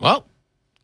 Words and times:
Well, 0.00 0.24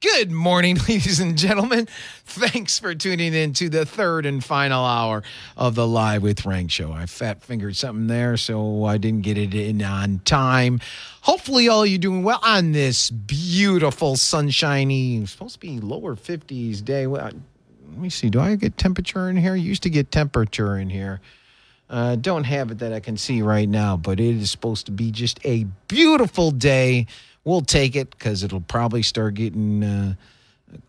good 0.02 0.30
morning, 0.30 0.76
ladies 0.88 1.20
and 1.20 1.38
gentlemen. 1.38 1.88
Thanks 2.26 2.78
for 2.78 2.94
tuning 2.94 3.32
in 3.32 3.54
to 3.54 3.70
the 3.70 3.86
third 3.86 4.26
and 4.26 4.44
final 4.44 4.84
hour 4.84 5.22
of 5.56 5.74
the 5.74 5.86
Live 5.86 6.22
with 6.22 6.44
Rank 6.44 6.70
show. 6.70 6.92
I 6.92 7.06
fat 7.06 7.42
fingered 7.42 7.76
something 7.76 8.08
there, 8.08 8.36
so 8.36 8.84
I 8.84 8.98
didn't 8.98 9.22
get 9.22 9.38
it 9.38 9.54
in 9.54 9.80
on 9.82 10.18
time. 10.26 10.80
Hopefully, 11.22 11.66
all 11.66 11.86
you 11.86 11.96
doing 11.96 12.24
well 12.24 12.40
on 12.42 12.72
this 12.72 13.10
beautiful, 13.10 14.16
sunshiny, 14.16 15.24
supposed 15.24 15.54
to 15.54 15.60
be 15.60 15.80
lower 15.80 16.14
50s 16.14 16.84
day. 16.84 17.06
Well, 17.06 17.24
let 17.24 17.98
me 17.98 18.10
see. 18.10 18.28
Do 18.28 18.40
I 18.40 18.54
get 18.56 18.76
temperature 18.76 19.30
in 19.30 19.38
here? 19.38 19.54
I 19.54 19.56
used 19.56 19.84
to 19.84 19.90
get 19.90 20.10
temperature 20.10 20.76
in 20.76 20.90
here. 20.90 21.22
Uh, 21.88 22.16
don't 22.16 22.44
have 22.44 22.70
it 22.70 22.80
that 22.80 22.92
I 22.92 23.00
can 23.00 23.16
see 23.16 23.40
right 23.40 23.68
now, 23.68 23.96
but 23.96 24.20
it 24.20 24.36
is 24.36 24.50
supposed 24.50 24.84
to 24.86 24.92
be 24.92 25.10
just 25.10 25.40
a 25.42 25.64
beautiful 25.88 26.50
day. 26.50 27.06
We'll 27.46 27.60
take 27.60 27.94
it 27.94 28.10
because 28.10 28.42
it'll 28.42 28.60
probably 28.60 29.02
start 29.02 29.34
getting 29.34 29.84
uh, 29.84 30.14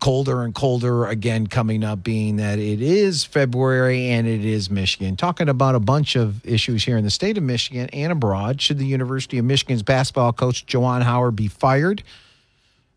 colder 0.00 0.42
and 0.42 0.52
colder 0.52 1.06
again 1.06 1.46
coming 1.46 1.84
up, 1.84 2.02
being 2.02 2.34
that 2.38 2.58
it 2.58 2.82
is 2.82 3.22
February 3.22 4.08
and 4.08 4.26
it 4.26 4.44
is 4.44 4.68
Michigan. 4.68 5.14
Talking 5.14 5.48
about 5.48 5.76
a 5.76 5.80
bunch 5.80 6.16
of 6.16 6.44
issues 6.44 6.82
here 6.82 6.96
in 6.96 7.04
the 7.04 7.10
state 7.10 7.38
of 7.38 7.44
Michigan 7.44 7.88
and 7.92 8.10
abroad. 8.10 8.60
Should 8.60 8.78
the 8.78 8.86
University 8.86 9.38
of 9.38 9.44
Michigan's 9.44 9.84
basketball 9.84 10.32
coach, 10.32 10.66
Juwan 10.66 11.04
Howard, 11.04 11.36
be 11.36 11.46
fired? 11.46 12.02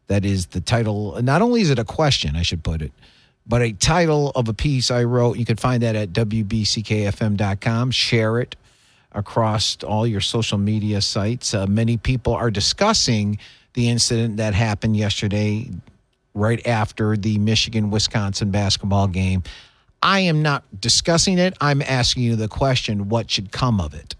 That 0.08 0.26
is 0.26 0.48
the 0.48 0.59
title. 0.59 1.22
Not 1.22 1.44
only 1.44 1.62
is 1.62 1.70
it 1.70 1.78
a 1.78 1.86
question, 1.86 2.36
I 2.36 2.42
should 2.42 2.64
put 2.64 2.82
it, 2.82 2.92
but 3.45 3.62
a 3.62 3.73
title 3.73 4.32
of 4.32 4.50
a 4.50 4.56
piece 4.56 4.89
I 4.89 5.04
wrote. 5.04 5.38
You 5.38 5.45
can 5.45 5.58
find 5.58 5.84
that 5.84 5.95
at 5.95 6.09
WBCKFM.com. 6.14 7.92
Share 7.92 8.39
it 8.39 8.56
across 9.14 9.78
all 9.84 10.08
your 10.08 10.22
social 10.22 10.58
media 10.58 11.02
sites. 11.02 11.54
Uh, 11.54 11.67
many 11.67 11.98
people 11.98 12.34
are 12.34 12.52
discussing 12.52 13.38
the 13.73 13.90
incident 13.90 14.38
that 14.38 14.54
happened 14.54 14.98
yesterday, 14.98 15.70
right 16.34 16.66
after 16.66 17.17
the 17.17 17.38
Michigan 17.38 17.89
Wisconsin 17.89 18.52
basketball 18.52 19.08
game. 19.08 19.44
I 20.04 20.22
am 20.22 20.42
not 20.42 20.64
discussing 20.80 21.38
it. 21.38 21.56
I'm 21.62 21.82
asking 21.82 22.23
you 22.23 22.36
the 22.36 22.48
question 22.48 23.09
what 23.09 23.30
should 23.30 23.52
come 23.52 23.80
of 23.80 23.94
it? 23.94 24.16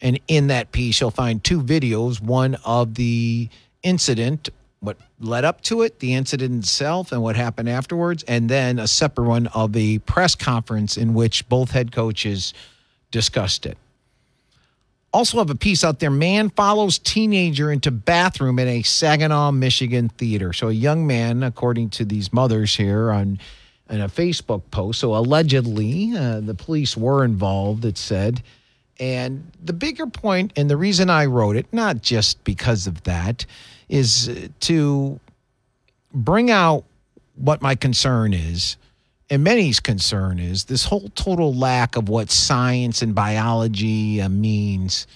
And 0.00 0.20
in 0.28 0.48
that 0.48 0.70
piece, 0.72 1.00
you'll 1.00 1.10
find 1.10 1.42
two 1.42 1.62
videos 1.62 2.20
one 2.20 2.56
of 2.64 2.94
the 2.94 3.48
incident, 3.82 4.50
what 4.80 4.98
led 5.18 5.44
up 5.44 5.62
to 5.62 5.82
it, 5.82 6.00
the 6.00 6.12
incident 6.12 6.64
itself, 6.64 7.10
and 7.10 7.22
what 7.22 7.36
happened 7.36 7.70
afterwards, 7.70 8.22
and 8.24 8.50
then 8.50 8.78
a 8.78 8.86
separate 8.86 9.26
one 9.26 9.46
of 9.48 9.72
the 9.72 9.98
press 10.00 10.34
conference 10.34 10.98
in 10.98 11.14
which 11.14 11.48
both 11.48 11.70
head 11.70 11.90
coaches 11.90 12.52
discussed 13.14 13.64
it. 13.64 13.78
Also 15.12 15.38
have 15.38 15.48
a 15.48 15.54
piece 15.54 15.84
out 15.84 16.00
there. 16.00 16.10
Man 16.10 16.50
follows 16.50 16.98
teenager 16.98 17.70
into 17.70 17.92
bathroom 17.92 18.58
in 18.58 18.66
a 18.66 18.82
Saginaw, 18.82 19.52
Michigan 19.52 20.08
theater. 20.08 20.52
So 20.52 20.68
a 20.68 20.72
young 20.72 21.06
man, 21.06 21.44
according 21.44 21.90
to 21.90 22.04
these 22.04 22.32
mothers 22.32 22.74
here 22.74 23.12
on 23.12 23.38
in 23.88 24.00
a 24.00 24.08
Facebook 24.08 24.62
post. 24.72 24.98
So 24.98 25.14
allegedly, 25.14 26.16
uh, 26.16 26.40
the 26.40 26.56
police 26.56 26.96
were 26.96 27.24
involved. 27.24 27.84
It 27.84 27.96
said, 27.96 28.42
and 28.98 29.52
the 29.62 29.72
bigger 29.72 30.06
point, 30.06 30.52
and 30.56 30.68
the 30.68 30.76
reason 30.76 31.08
I 31.08 31.26
wrote 31.26 31.54
it, 31.54 31.66
not 31.72 32.02
just 32.02 32.42
because 32.42 32.88
of 32.88 33.04
that, 33.04 33.46
is 33.88 34.48
to 34.60 35.20
bring 36.12 36.50
out 36.50 36.82
what 37.36 37.62
my 37.62 37.76
concern 37.76 38.34
is 38.34 38.76
and 39.30 39.42
many's 39.42 39.80
concern 39.80 40.38
is 40.38 40.64
this 40.64 40.84
whole 40.84 41.08
total 41.14 41.54
lack 41.54 41.96
of 41.96 42.08
what 42.08 42.30
science 42.30 43.02
and 43.02 43.14
biology 43.14 44.20
uh, 44.20 44.28
means 44.28 45.06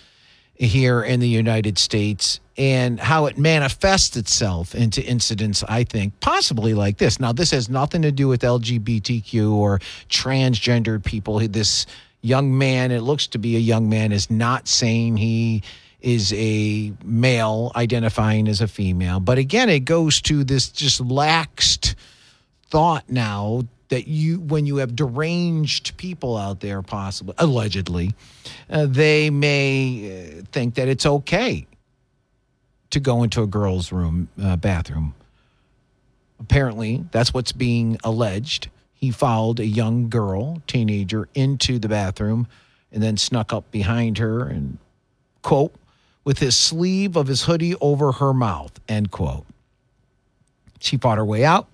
here 0.55 1.03
in 1.03 1.21
the 1.21 1.29
United 1.29 1.79
States 1.79 2.41
and 2.57 2.99
how 2.99 3.27
it 3.27 3.39
manifests 3.39 4.17
itself 4.17 4.75
into 4.75 5.01
incidents, 5.05 5.63
I 5.69 5.85
think, 5.85 6.19
possibly 6.19 6.75
like 6.75 6.99
this. 6.99 7.21
Now, 7.21 7.33
this 7.33 7.53
has 7.53 7.69
nothing 7.69 8.03
to 8.03 8.11
do 8.11 8.27
with 8.27 8.43
LGBTQ 8.43 9.53
or 9.53 9.79
transgendered 10.09 11.05
people. 11.05 11.39
This 11.39 11.87
young 12.21 12.59
man, 12.59 12.91
it 12.91 13.03
looks 13.03 13.29
to 13.29 13.39
be 13.39 13.55
a 13.55 13.61
young 13.61 13.89
man, 13.89 14.11
is 14.11 14.29
not 14.29 14.67
saying 14.67 15.19
he 15.19 15.63
is 16.01 16.33
a 16.33 16.93
male 17.05 17.71
identifying 17.77 18.49
as 18.49 18.61
a 18.61 18.67
female. 18.67 19.21
But 19.21 19.39
again, 19.39 19.69
it 19.69 19.81
goes 19.81 20.21
to 20.23 20.43
this 20.43 20.69
just 20.69 21.01
laxed 21.01 21.95
thought 22.71 23.09
now 23.09 23.63
that 23.89 24.07
you 24.07 24.41
when 24.41 24.67
you 24.67 24.77
have 24.77 24.95
deranged 24.95 25.97
people 25.97 26.37
out 26.37 26.61
there 26.61 26.83
possibly 26.83 27.35
allegedly 27.39 28.13
uh, 28.71 28.87
they 28.87 29.31
may 29.31 30.39
uh, 30.39 30.43
think 30.53 30.75
that 30.75 30.89
it's 30.89 31.07
okay 31.07 31.67
to 32.91 33.01
go 33.01 33.23
into 33.23 33.43
a 33.43 33.47
girl's 33.47 33.93
room 33.93 34.29
uh, 34.43 34.57
bathroom. 34.57 35.15
Apparently 36.41 37.05
that's 37.11 37.35
what's 37.35 37.53
being 37.53 37.99
alleged. 38.05 38.69
He 38.95 39.11
followed 39.11 39.61
a 39.61 39.67
young 39.67 40.09
girl 40.09 40.63
teenager 40.67 41.29
into 41.35 41.79
the 41.79 41.89
bathroom 41.89 42.47
and 42.93 43.03
then 43.03 43.17
snuck 43.17 43.53
up 43.53 43.71
behind 43.71 44.19
her 44.19 44.43
and 44.43 44.79
quote 45.43 45.75
with 46.25 46.39
his 46.39 46.57
sleeve 46.57 47.17
of 47.17 47.27
his 47.27 47.45
hoodie 47.45 47.75
over 47.81 48.13
her 48.13 48.33
mouth 48.33 48.79
end 48.89 49.11
quote. 49.11 49.47
She 50.81 50.97
fought 50.97 51.19
her 51.19 51.25
way 51.25 51.45
out 51.45 51.69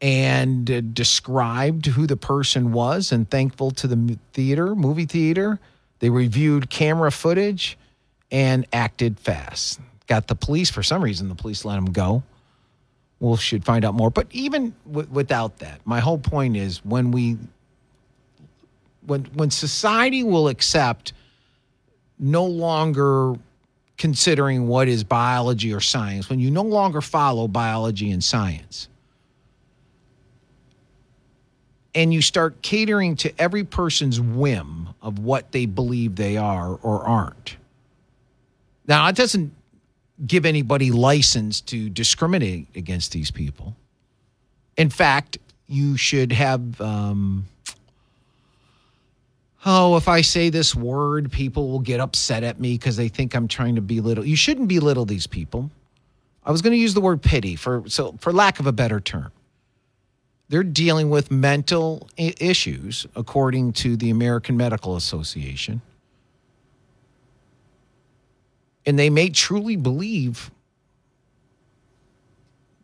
and 0.00 0.70
uh, 0.70 0.80
described 0.80 1.86
who 1.86 2.06
the 2.06 2.16
person 2.16 2.72
was 2.72 3.10
and 3.12 3.28
thankful 3.28 3.70
to 3.72 3.86
the 3.86 4.18
theater, 4.32 4.74
movie 4.74 5.06
theater. 5.06 5.58
They 5.98 6.10
reviewed 6.10 6.70
camera 6.70 7.10
footage 7.10 7.76
and 8.30 8.66
acted 8.72 9.18
fast. 9.18 9.80
Got 10.06 10.28
the 10.28 10.34
police, 10.34 10.70
for 10.70 10.82
some 10.82 11.02
reason, 11.02 11.28
the 11.28 11.34
police 11.34 11.64
let 11.64 11.76
him 11.76 11.86
go. 11.92 12.22
We'll 13.20 13.36
should 13.36 13.64
find 13.64 13.84
out 13.84 13.94
more. 13.94 14.10
But 14.10 14.28
even 14.30 14.74
w- 14.86 15.08
without 15.10 15.58
that, 15.58 15.80
my 15.84 15.98
whole 15.98 16.18
point 16.18 16.56
is 16.56 16.84
when 16.84 17.10
we, 17.10 17.36
when, 19.04 19.24
when 19.34 19.50
society 19.50 20.22
will 20.22 20.48
accept 20.48 21.12
no 22.18 22.44
longer 22.44 23.34
considering 23.96 24.68
what 24.68 24.86
is 24.86 25.02
biology 25.02 25.74
or 25.74 25.80
science, 25.80 26.30
when 26.30 26.38
you 26.38 26.50
no 26.50 26.62
longer 26.62 27.00
follow 27.00 27.48
biology 27.48 28.12
and 28.12 28.22
science, 28.22 28.88
and 31.94 32.12
you 32.12 32.22
start 32.22 32.60
catering 32.62 33.16
to 33.16 33.40
every 33.40 33.64
person's 33.64 34.20
whim 34.20 34.90
of 35.02 35.18
what 35.18 35.52
they 35.52 35.66
believe 35.66 36.16
they 36.16 36.36
are 36.36 36.74
or 36.82 37.04
aren't. 37.04 37.56
Now, 38.86 39.06
it 39.08 39.16
doesn't 39.16 39.52
give 40.26 40.44
anybody 40.44 40.90
license 40.90 41.60
to 41.62 41.88
discriminate 41.88 42.66
against 42.74 43.12
these 43.12 43.30
people. 43.30 43.76
In 44.76 44.90
fact, 44.90 45.38
you 45.66 45.96
should 45.96 46.32
have. 46.32 46.80
Um, 46.80 47.46
oh, 49.64 49.96
if 49.96 50.08
I 50.08 50.22
say 50.22 50.50
this 50.50 50.74
word, 50.74 51.30
people 51.30 51.68
will 51.68 51.80
get 51.80 52.00
upset 52.00 52.42
at 52.42 52.58
me 52.58 52.74
because 52.74 52.96
they 52.96 53.08
think 53.08 53.34
I'm 53.34 53.48
trying 53.48 53.74
to 53.76 53.82
belittle. 53.82 54.24
You 54.24 54.36
shouldn't 54.36 54.68
belittle 54.68 55.04
these 55.04 55.26
people. 55.26 55.70
I 56.44 56.50
was 56.50 56.62
going 56.62 56.72
to 56.72 56.78
use 56.78 56.94
the 56.94 57.00
word 57.00 57.22
pity 57.22 57.56
for 57.56 57.84
so 57.88 58.14
for 58.20 58.32
lack 58.32 58.58
of 58.58 58.66
a 58.66 58.72
better 58.72 59.00
term 59.00 59.32
they're 60.48 60.62
dealing 60.62 61.10
with 61.10 61.30
mental 61.30 62.08
issues, 62.16 63.06
according 63.14 63.74
to 63.74 63.96
the 63.96 64.10
American 64.10 64.56
Medical 64.56 64.96
Association. 64.96 65.82
And 68.86 68.98
they 68.98 69.10
may 69.10 69.28
truly 69.28 69.76
believe 69.76 70.50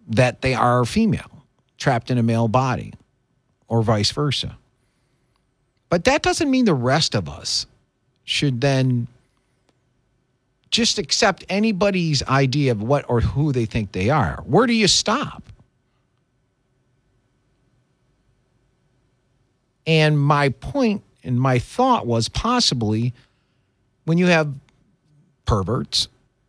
that 0.08 0.42
they 0.42 0.52
are 0.52 0.84
female, 0.84 1.44
trapped 1.78 2.10
in 2.10 2.18
a 2.18 2.22
male 2.22 2.48
body, 2.48 2.92
or 3.68 3.82
vice 3.82 4.10
versa. 4.10 4.58
But 5.88 6.04
that 6.04 6.22
doesn't 6.22 6.50
mean 6.50 6.66
the 6.66 6.74
rest 6.74 7.14
of 7.14 7.28
us 7.28 7.66
should 8.24 8.60
then 8.60 9.06
just 10.70 10.98
accept 10.98 11.44
anybody's 11.48 12.22
idea 12.24 12.72
of 12.72 12.82
what 12.82 13.04
or 13.08 13.20
who 13.20 13.52
they 13.52 13.64
think 13.64 13.92
they 13.92 14.10
are. 14.10 14.42
Where 14.44 14.66
do 14.66 14.74
you 14.74 14.88
stop? 14.88 15.42
And 19.86 20.18
my 20.18 20.48
point 20.48 21.02
and 21.22 21.40
my 21.40 21.58
thought 21.58 22.06
was 22.06 22.28
possibly 22.28 23.12
when 24.04 24.18
you 24.18 24.26
have 24.26 24.54
perverts 25.46 26.08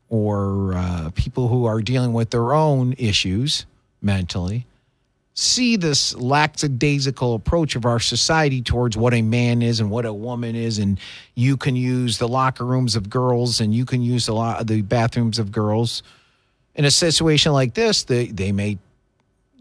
or 0.09 0.73
uh, 0.75 1.09
people 1.15 1.47
who 1.47 1.65
are 1.65 1.81
dealing 1.81 2.13
with 2.13 2.29
their 2.29 2.53
own 2.53 2.93
issues 2.97 3.65
mentally 4.01 4.65
see 5.35 5.75
this 5.75 6.15
lackadaisical 6.15 7.35
approach 7.35 7.75
of 7.75 7.85
our 7.85 7.99
society 7.99 8.61
towards 8.61 8.95
what 8.95 9.13
a 9.13 9.21
man 9.21 9.61
is 9.61 9.81
and 9.81 9.91
what 9.91 10.05
a 10.05 10.13
woman 10.13 10.55
is. 10.55 10.79
And 10.79 10.97
you 11.35 11.57
can 11.57 11.75
use 11.75 12.17
the 12.17 12.27
locker 12.27 12.65
rooms 12.65 12.95
of 12.95 13.09
girls 13.09 13.59
and 13.59 13.75
you 13.75 13.85
can 13.85 14.01
use 14.01 14.29
a 14.29 14.33
lot 14.33 14.61
of 14.61 14.67
the 14.67 14.81
bathrooms 14.81 15.37
of 15.37 15.51
girls. 15.51 16.03
In 16.75 16.85
a 16.85 16.91
situation 16.91 17.51
like 17.51 17.73
this 17.73 18.03
they, 18.03 18.27
they 18.27 18.51
may 18.51 18.77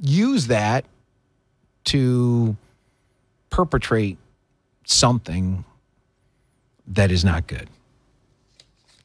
use 0.01 0.47
that 0.47 0.85
to 1.87 2.57
perpetrate 3.55 4.19
something 4.85 5.65
that 6.89 7.13
is 7.13 7.25
not 7.25 7.47
good. 7.47 7.69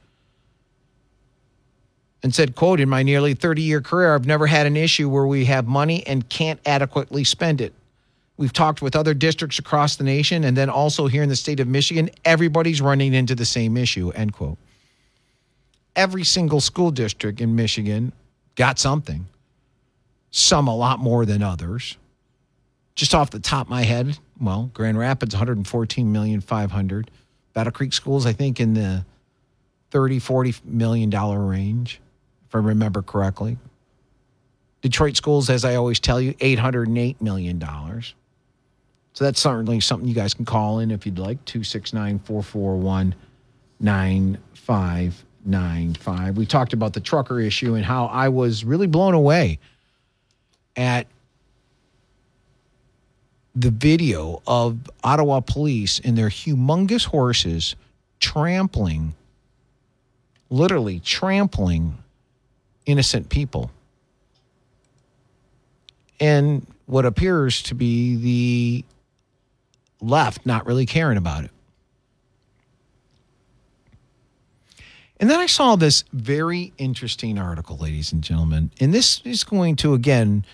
and 2.23 2.33
said, 2.33 2.55
quote, 2.55 2.79
in 2.79 2.89
my 2.89 3.03
nearly 3.03 3.33
30 3.33 3.61
year 3.61 3.81
career, 3.81 4.13
I've 4.13 4.27
never 4.27 4.47
had 4.47 4.67
an 4.67 4.77
issue 4.77 5.09
where 5.09 5.25
we 5.25 5.45
have 5.45 5.67
money 5.67 6.05
and 6.05 6.27
can't 6.29 6.59
adequately 6.65 7.23
spend 7.23 7.61
it. 7.61 7.73
We've 8.37 8.53
talked 8.53 8.81
with 8.81 8.95
other 8.95 9.13
districts 9.13 9.59
across 9.59 9.95
the 9.95 10.03
nation 10.03 10.43
and 10.43 10.55
then 10.55 10.69
also 10.69 11.07
here 11.07 11.23
in 11.23 11.29
the 11.29 11.35
state 11.35 11.59
of 11.59 11.67
Michigan. 11.67 12.09
Everybody's 12.25 12.81
running 12.81 13.13
into 13.13 13.35
the 13.35 13.45
same 13.45 13.77
issue, 13.77 14.09
end 14.11 14.33
quote. 14.33 14.57
Every 15.95 16.23
single 16.23 16.61
school 16.61 16.91
district 16.91 17.41
in 17.41 17.55
Michigan 17.55 18.13
got 18.55 18.79
something. 18.79 19.27
Some 20.31 20.67
a 20.67 20.75
lot 20.75 20.99
more 20.99 21.25
than 21.25 21.43
others. 21.43 21.97
Just 22.95 23.13
off 23.13 23.29
the 23.29 23.39
top 23.39 23.67
of 23.67 23.69
my 23.69 23.83
head, 23.83 24.17
well, 24.39 24.69
Grand 24.73 24.97
Rapids 24.97 25.35
114 25.35 26.11
million 26.11 26.41
500. 26.41 27.11
Battle 27.53 27.71
Creek 27.71 27.93
schools 27.93 28.25
I 28.25 28.33
think 28.33 28.59
in 28.59 28.73
the 28.73 29.05
30 29.91 30.19
40 30.19 30.55
million 30.63 31.09
dollar 31.09 31.39
range 31.39 31.99
if 32.51 32.55
I 32.55 32.59
remember 32.59 33.01
correctly. 33.01 33.57
Detroit 34.81 35.15
schools 35.15 35.49
as 35.49 35.63
I 35.63 35.75
always 35.75 36.01
tell 36.01 36.19
you 36.19 36.35
808 36.41 37.21
million 37.21 37.59
dollars. 37.59 38.13
So 39.13 39.23
that's 39.23 39.39
certainly 39.39 39.79
something 39.79 40.05
you 40.05 40.13
guys 40.13 40.33
can 40.33 40.43
call 40.43 40.79
in 40.79 40.91
if 40.91 41.05
you'd 41.05 41.17
like 41.17 41.45
269 41.45 42.19
441 42.19 43.15
9595. 43.79 46.37
We 46.37 46.45
talked 46.45 46.73
about 46.73 46.91
the 46.91 46.99
trucker 46.99 47.39
issue 47.39 47.75
and 47.75 47.85
how 47.85 48.07
I 48.07 48.27
was 48.27 48.65
really 48.65 48.87
blown 48.87 49.13
away 49.13 49.59
at 50.75 51.07
the 53.55 53.71
video 53.71 54.41
of 54.45 54.77
Ottawa 55.05 55.39
police 55.39 56.01
and 56.03 56.17
their 56.17 56.27
humongous 56.27 57.05
horses 57.05 57.77
trampling, 58.19 59.13
literally 60.49 60.99
trampling 60.99 61.97
innocent 62.85 63.29
people. 63.29 63.71
And 66.19 66.65
what 66.85 67.05
appears 67.05 67.63
to 67.63 67.75
be 67.75 68.15
the 68.15 68.85
left 70.01 70.45
not 70.45 70.65
really 70.65 70.85
caring 70.85 71.17
about 71.17 71.45
it. 71.45 71.51
And 75.19 75.29
then 75.29 75.39
I 75.39 75.45
saw 75.45 75.75
this 75.75 76.03
very 76.11 76.73
interesting 76.79 77.37
article, 77.37 77.77
ladies 77.77 78.11
and 78.11 78.23
gentlemen. 78.23 78.71
And 78.79 78.91
this 78.91 79.21
is 79.23 79.43
going 79.43 79.75
to, 79.77 79.93
again, 79.93 80.45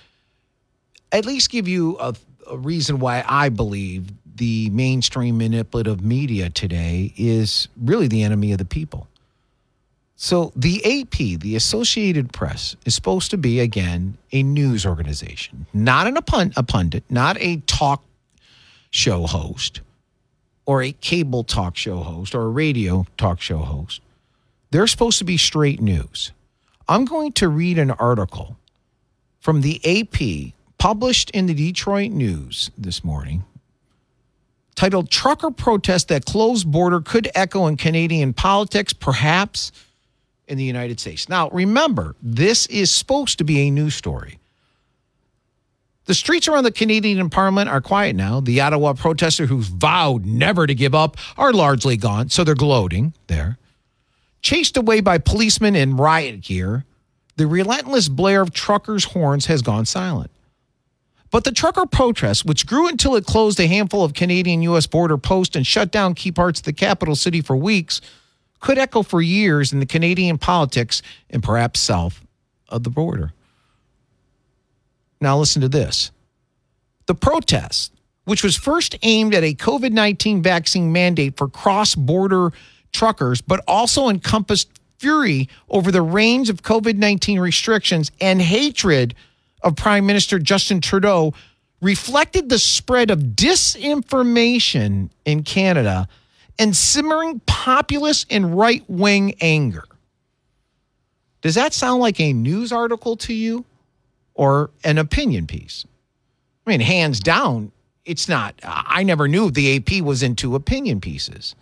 at 1.12 1.26
least 1.26 1.50
give 1.50 1.70
you 1.70 1.98
a, 2.00 2.14
a 2.50 2.58
reason 2.58 3.00
why 3.00 3.24
I 3.26 3.48
believe 3.48 4.12
the 4.36 4.70
mainstream 4.72 5.38
manipulative 5.38 6.04
media 6.04 6.50
today 6.50 7.14
is 7.16 7.70
really 7.82 8.08
the 8.08 8.24
enemy 8.24 8.52
of 8.52 8.58
the 8.58 8.66
people. 8.66 9.08
So, 10.20 10.52
the 10.56 10.84
AP, 10.84 11.40
the 11.40 11.56
Associated 11.56 12.34
Press, 12.34 12.76
is 12.86 12.96
supposed 12.96 13.30
to 13.30 13.38
be, 13.38 13.60
again, 13.60 14.18
a 14.32 14.42
news 14.42 14.84
organization, 14.84 15.68
not 15.76 16.08
an, 16.08 16.18
a, 16.18 16.24
pund- 16.24 16.54
a 16.58 16.64
pundit, 16.64 17.04
not 17.08 17.38
a 17.40 17.58
talk 17.68 18.04
show 18.90 19.28
host 19.28 19.82
or 20.66 20.82
a 20.82 20.92
cable 20.92 21.44
talk 21.44 21.78
show 21.78 21.98
host 21.98 22.34
or 22.34 22.42
a 22.42 22.50
radio 22.50 23.06
talk 23.16 23.40
show 23.40 23.60
host. 23.60 24.02
They're 24.72 24.88
supposed 24.88 25.20
to 25.20 25.24
be 25.24 25.38
straight 25.38 25.82
news. 25.82 26.32
I'm 26.90 27.06
going 27.06 27.32
to 27.34 27.48
read 27.48 27.78
an 27.78 27.92
article 27.92 28.58
from 29.40 29.62
the 29.62 29.80
AP 29.86 30.54
published 30.80 31.30
in 31.30 31.46
the 31.46 31.54
Detroit 31.54 32.12
News 32.12 32.72
this 32.76 33.04
morning 33.04 33.46
titled 34.74 35.12
Trucker 35.12 35.52
Protest 35.52 36.08
That 36.08 36.26
Closed 36.26 36.72
Border 36.72 37.02
Could 37.02 37.30
Echo 37.36 37.68
in 37.68 37.78
Canadian 37.78 38.34
Politics, 38.34 38.94
Perhaps 38.94 39.72
in 40.48 40.58
the 40.58 40.64
United 40.64 41.00
States. 41.00 41.28
Now, 41.28 41.50
remember, 41.50 42.16
this 42.22 42.66
is 42.68 42.92
supposed 42.92 43.38
to 43.40 43.44
be 43.44 43.68
a 43.68 43.72
news 43.72 43.96
story. 43.96 44.40
The 46.06 46.14
streets 46.14 46.48
around 46.48 46.64
the 46.64 46.72
Canadian 46.72 47.30
Parliament 47.30 47.70
are 47.70 47.82
quiet 47.82 48.16
now. 48.16 48.40
The 48.40 48.62
Ottawa 48.62 48.94
protesters 48.94 49.50
who 49.50 49.62
vowed 49.62 50.26
never 50.26 50.66
to 50.66 50.74
give 50.74 50.96
up 50.96 51.18
are 51.38 51.52
largely 51.52 51.98
gone, 51.98 52.30
so 52.30 52.46
they're 52.46 52.56
gloating 52.56 53.14
there. 53.28 53.58
Chased 54.42 54.78
away 54.78 55.02
by 55.02 55.18
policemen 55.18 55.76
in 55.76 55.98
riot 55.98 56.42
gear, 56.42 56.86
the 57.36 57.46
relentless 57.46 58.08
blare 58.08 58.42
of 58.42 58.52
truckers' 58.52 59.04
horns 59.06 59.48
has 59.48 59.62
gone 59.62 59.86
silent. 59.86 60.32
But 61.30 61.44
the 61.44 61.52
trucker 61.52 61.86
protest, 61.86 62.46
which 62.46 62.66
grew 62.66 62.88
until 62.88 63.16
it 63.18 63.26
closed 63.26 63.60
a 63.60 63.68
handful 63.68 64.06
of 64.06 64.14
Canadian 64.14 64.62
U.S. 64.62 64.88
border 64.88 65.18
posts 65.18 65.58
and 65.58 65.68
shut 65.68 65.92
down 65.92 66.16
key 66.16 66.32
parts 66.32 66.62
of 66.62 66.66
the 66.66 66.72
capital 66.72 67.16
city 67.18 67.42
for 67.42 67.58
weeks, 67.58 68.00
could 68.60 68.78
echo 68.78 69.04
for 69.04 69.22
years 69.22 69.74
in 69.74 69.80
the 69.80 69.86
Canadian 69.86 70.38
politics 70.38 71.02
and 71.30 71.44
perhaps 71.44 71.80
south 71.80 72.22
of 72.70 72.84
the 72.84 72.90
border. 72.90 73.34
Now, 75.20 75.38
listen 75.38 75.62
to 75.62 75.70
this. 75.70 76.12
The 77.08 77.16
protest, 77.16 77.94
which 78.26 78.44
was 78.44 78.56
first 78.56 78.96
aimed 79.04 79.34
at 79.34 79.44
a 79.44 79.54
COVID 79.54 79.92
19 79.92 80.44
vaccine 80.44 80.92
mandate 80.92 81.38
for 81.38 81.48
cross 81.48 81.96
border 81.96 82.52
truckers, 82.92 83.42
but 83.42 83.64
also 83.68 84.10
encompassed 84.10 84.70
fury 85.00 85.48
over 85.70 85.92
the 85.92 86.02
range 86.02 86.50
of 86.50 86.64
COVID 86.64 86.98
19 86.98 87.40
restrictions 87.40 88.12
and 88.20 88.42
hatred 88.42 89.16
of 89.62 89.76
Prime 89.76 90.06
Minister 90.06 90.40
Justin 90.40 90.82
Trudeau, 90.82 91.34
reflected 91.82 92.50
the 92.50 92.60
spread 92.60 93.10
of 93.10 93.20
disinformation 93.20 95.10
in 95.26 95.44
Canada 95.44 96.08
and 96.60 96.76
simmering 96.76 97.40
populist 97.46 98.28
and 98.32 98.58
right 98.58 98.84
wing 98.88 99.36
anger. 99.42 99.86
Does 101.42 101.56
that 101.56 101.74
sound 101.74 102.02
like 102.02 102.20
a 102.20 102.34
news 102.34 102.72
article 102.72 103.16
to 103.18 103.34
you 103.34 103.66
or 104.34 104.72
an 104.84 104.98
opinion 104.98 105.48
piece? 105.48 105.86
I 106.66 106.72
mean, 106.72 106.80
hands 106.82 107.20
down, 107.20 107.72
it's 108.06 108.28
not. 108.28 108.56
I 108.64 109.04
never 109.04 109.28
knew 109.28 109.52
the 109.52 109.78
AP 109.78 110.02
was 110.02 110.24
into 110.24 110.56
opinion 110.56 111.00
pieces. 111.02 111.56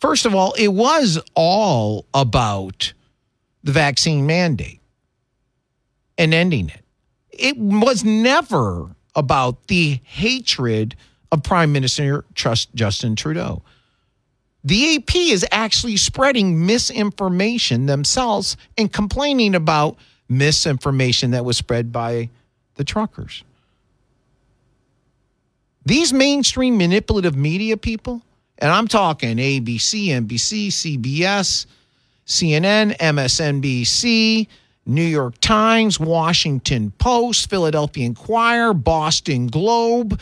First 0.00 0.26
of 0.26 0.34
all, 0.34 0.52
it 0.52 0.68
was 0.68 1.18
all 1.34 2.06
about 2.14 2.92
the 3.62 3.72
vaccine 3.72 4.26
mandate 4.26 4.80
and 6.16 6.32
ending 6.32 6.68
it. 6.68 6.82
It 7.30 7.56
was 7.58 8.04
never 8.04 8.94
about 9.14 9.66
the 9.68 10.00
hatred 10.04 10.96
of 11.32 11.42
Prime 11.42 11.72
Minister 11.72 12.24
Justin 12.34 13.16
Trudeau. 13.16 13.62
The 14.62 14.96
AP 14.96 15.16
is 15.16 15.46
actually 15.50 15.96
spreading 15.96 16.66
misinformation 16.66 17.86
themselves 17.86 18.56
and 18.76 18.92
complaining 18.92 19.54
about 19.54 19.96
misinformation 20.28 21.30
that 21.30 21.44
was 21.44 21.56
spread 21.56 21.92
by 21.92 22.28
the 22.74 22.84
truckers. 22.84 23.42
These 25.86 26.12
mainstream 26.12 26.76
manipulative 26.76 27.36
media 27.36 27.76
people, 27.76 28.20
and 28.58 28.70
I'm 28.70 28.86
talking 28.86 29.38
ABC, 29.38 30.08
NBC, 30.08 30.68
CBS, 30.68 31.66
CNN, 32.26 32.96
MSNBC, 32.98 34.46
New 34.86 35.02
York 35.02 35.40
Times, 35.40 35.98
Washington 35.98 36.92
Post, 36.98 37.48
Philadelphia 37.48 38.04
Inquirer, 38.04 38.74
Boston 38.74 39.46
Globe, 39.46 40.20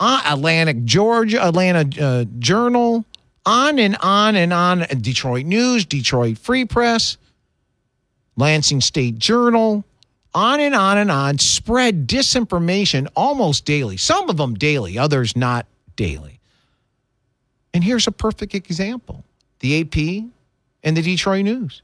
uh, 0.00 0.22
Atlantic 0.26 0.84
Georgia, 0.84 1.44
Atlanta 1.44 1.88
uh, 2.00 2.24
Journal, 2.38 3.04
on 3.44 3.78
and 3.78 3.96
on 4.00 4.36
and 4.36 4.52
on. 4.52 4.86
Detroit 5.00 5.46
News, 5.46 5.84
Detroit 5.84 6.38
Free 6.38 6.64
Press, 6.64 7.16
Lansing 8.36 8.80
State 8.80 9.18
Journal, 9.18 9.84
on 10.34 10.60
and 10.60 10.74
on 10.74 10.98
and 10.98 11.10
on. 11.10 11.38
Spread 11.38 12.06
disinformation 12.06 13.08
almost 13.16 13.64
daily. 13.64 13.96
Some 13.96 14.28
of 14.28 14.36
them 14.36 14.54
daily, 14.54 14.98
others 14.98 15.36
not 15.36 15.66
daily. 15.96 16.38
And 17.74 17.82
here's 17.84 18.06
a 18.06 18.12
perfect 18.12 18.54
example 18.54 19.24
the 19.60 19.80
AP 19.80 20.30
and 20.84 20.96
the 20.96 21.02
Detroit 21.02 21.44
News. 21.44 21.82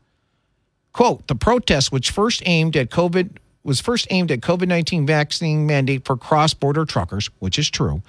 Quote, 0.92 1.26
the 1.26 1.34
protest, 1.34 1.90
which 1.90 2.12
first 2.12 2.42
aimed 2.46 2.76
at 2.76 2.90
COVID, 2.90 3.38
was 3.64 3.80
first 3.80 4.06
aimed 4.10 4.30
at 4.30 4.40
COVID 4.40 4.68
19 4.68 5.06
vaccine 5.06 5.66
mandate 5.66 6.04
for 6.04 6.16
cross 6.16 6.54
border 6.54 6.84
truckers, 6.84 7.30
which 7.38 7.58
is 7.58 7.70
true, 7.70 8.02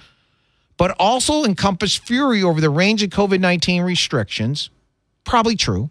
but 0.78 0.96
also 1.00 1.44
encompassed 1.44 2.06
fury 2.06 2.44
over 2.44 2.62
the 2.62 2.70
range 2.70 3.02
of 3.02 3.10
COVID 3.10 3.40
19 3.40 3.82
restrictions, 3.84 4.70
probably 5.24 5.56
true, 5.56 5.90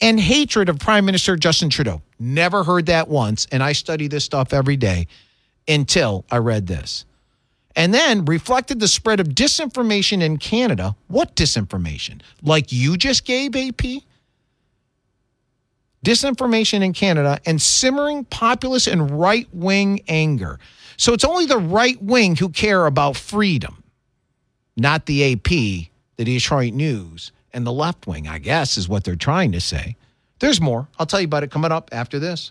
and 0.00 0.18
hatred 0.18 0.68
of 0.68 0.78
Prime 0.78 1.04
Minister 1.04 1.36
Justin 1.36 1.70
Trudeau. 1.70 2.02
Never 2.18 2.64
heard 2.64 2.86
that 2.86 3.08
once. 3.08 3.46
And 3.52 3.62
I 3.62 3.72
study 3.72 4.08
this 4.08 4.24
stuff 4.24 4.52
every 4.52 4.76
day 4.76 5.06
until 5.68 6.24
I 6.30 6.38
read 6.38 6.66
this. 6.66 7.04
And 7.74 7.94
then 7.94 8.24
reflected 8.26 8.80
the 8.80 8.88
spread 8.88 9.20
of 9.20 9.28
disinformation 9.28 10.22
in 10.22 10.36
Canada. 10.36 10.94
What 11.06 11.34
disinformation? 11.36 12.20
Like 12.42 12.70
you 12.70 12.96
just 12.96 13.24
gave 13.24 13.56
AP? 13.56 14.02
Disinformation 16.04 16.82
in 16.82 16.92
Canada 16.92 17.38
and 17.46 17.62
simmering 17.62 18.24
populist 18.24 18.88
and 18.88 19.10
right 19.20 19.48
wing 19.52 20.00
anger. 20.08 20.58
So 20.96 21.12
it's 21.12 21.24
only 21.24 21.46
the 21.46 21.58
right 21.58 22.00
wing 22.02 22.36
who 22.36 22.48
care 22.48 22.86
about 22.86 23.16
freedom, 23.16 23.82
not 24.76 25.06
the 25.06 25.32
AP, 25.32 25.48
the 26.16 26.24
Detroit 26.24 26.72
News, 26.72 27.32
and 27.52 27.66
the 27.66 27.72
left 27.72 28.06
wing, 28.06 28.26
I 28.28 28.38
guess, 28.38 28.76
is 28.76 28.88
what 28.88 29.04
they're 29.04 29.16
trying 29.16 29.52
to 29.52 29.60
say. 29.60 29.96
There's 30.40 30.60
more. 30.60 30.88
I'll 30.98 31.06
tell 31.06 31.20
you 31.20 31.26
about 31.26 31.44
it 31.44 31.50
coming 31.50 31.70
up 31.70 31.88
after 31.92 32.18
this. 32.18 32.50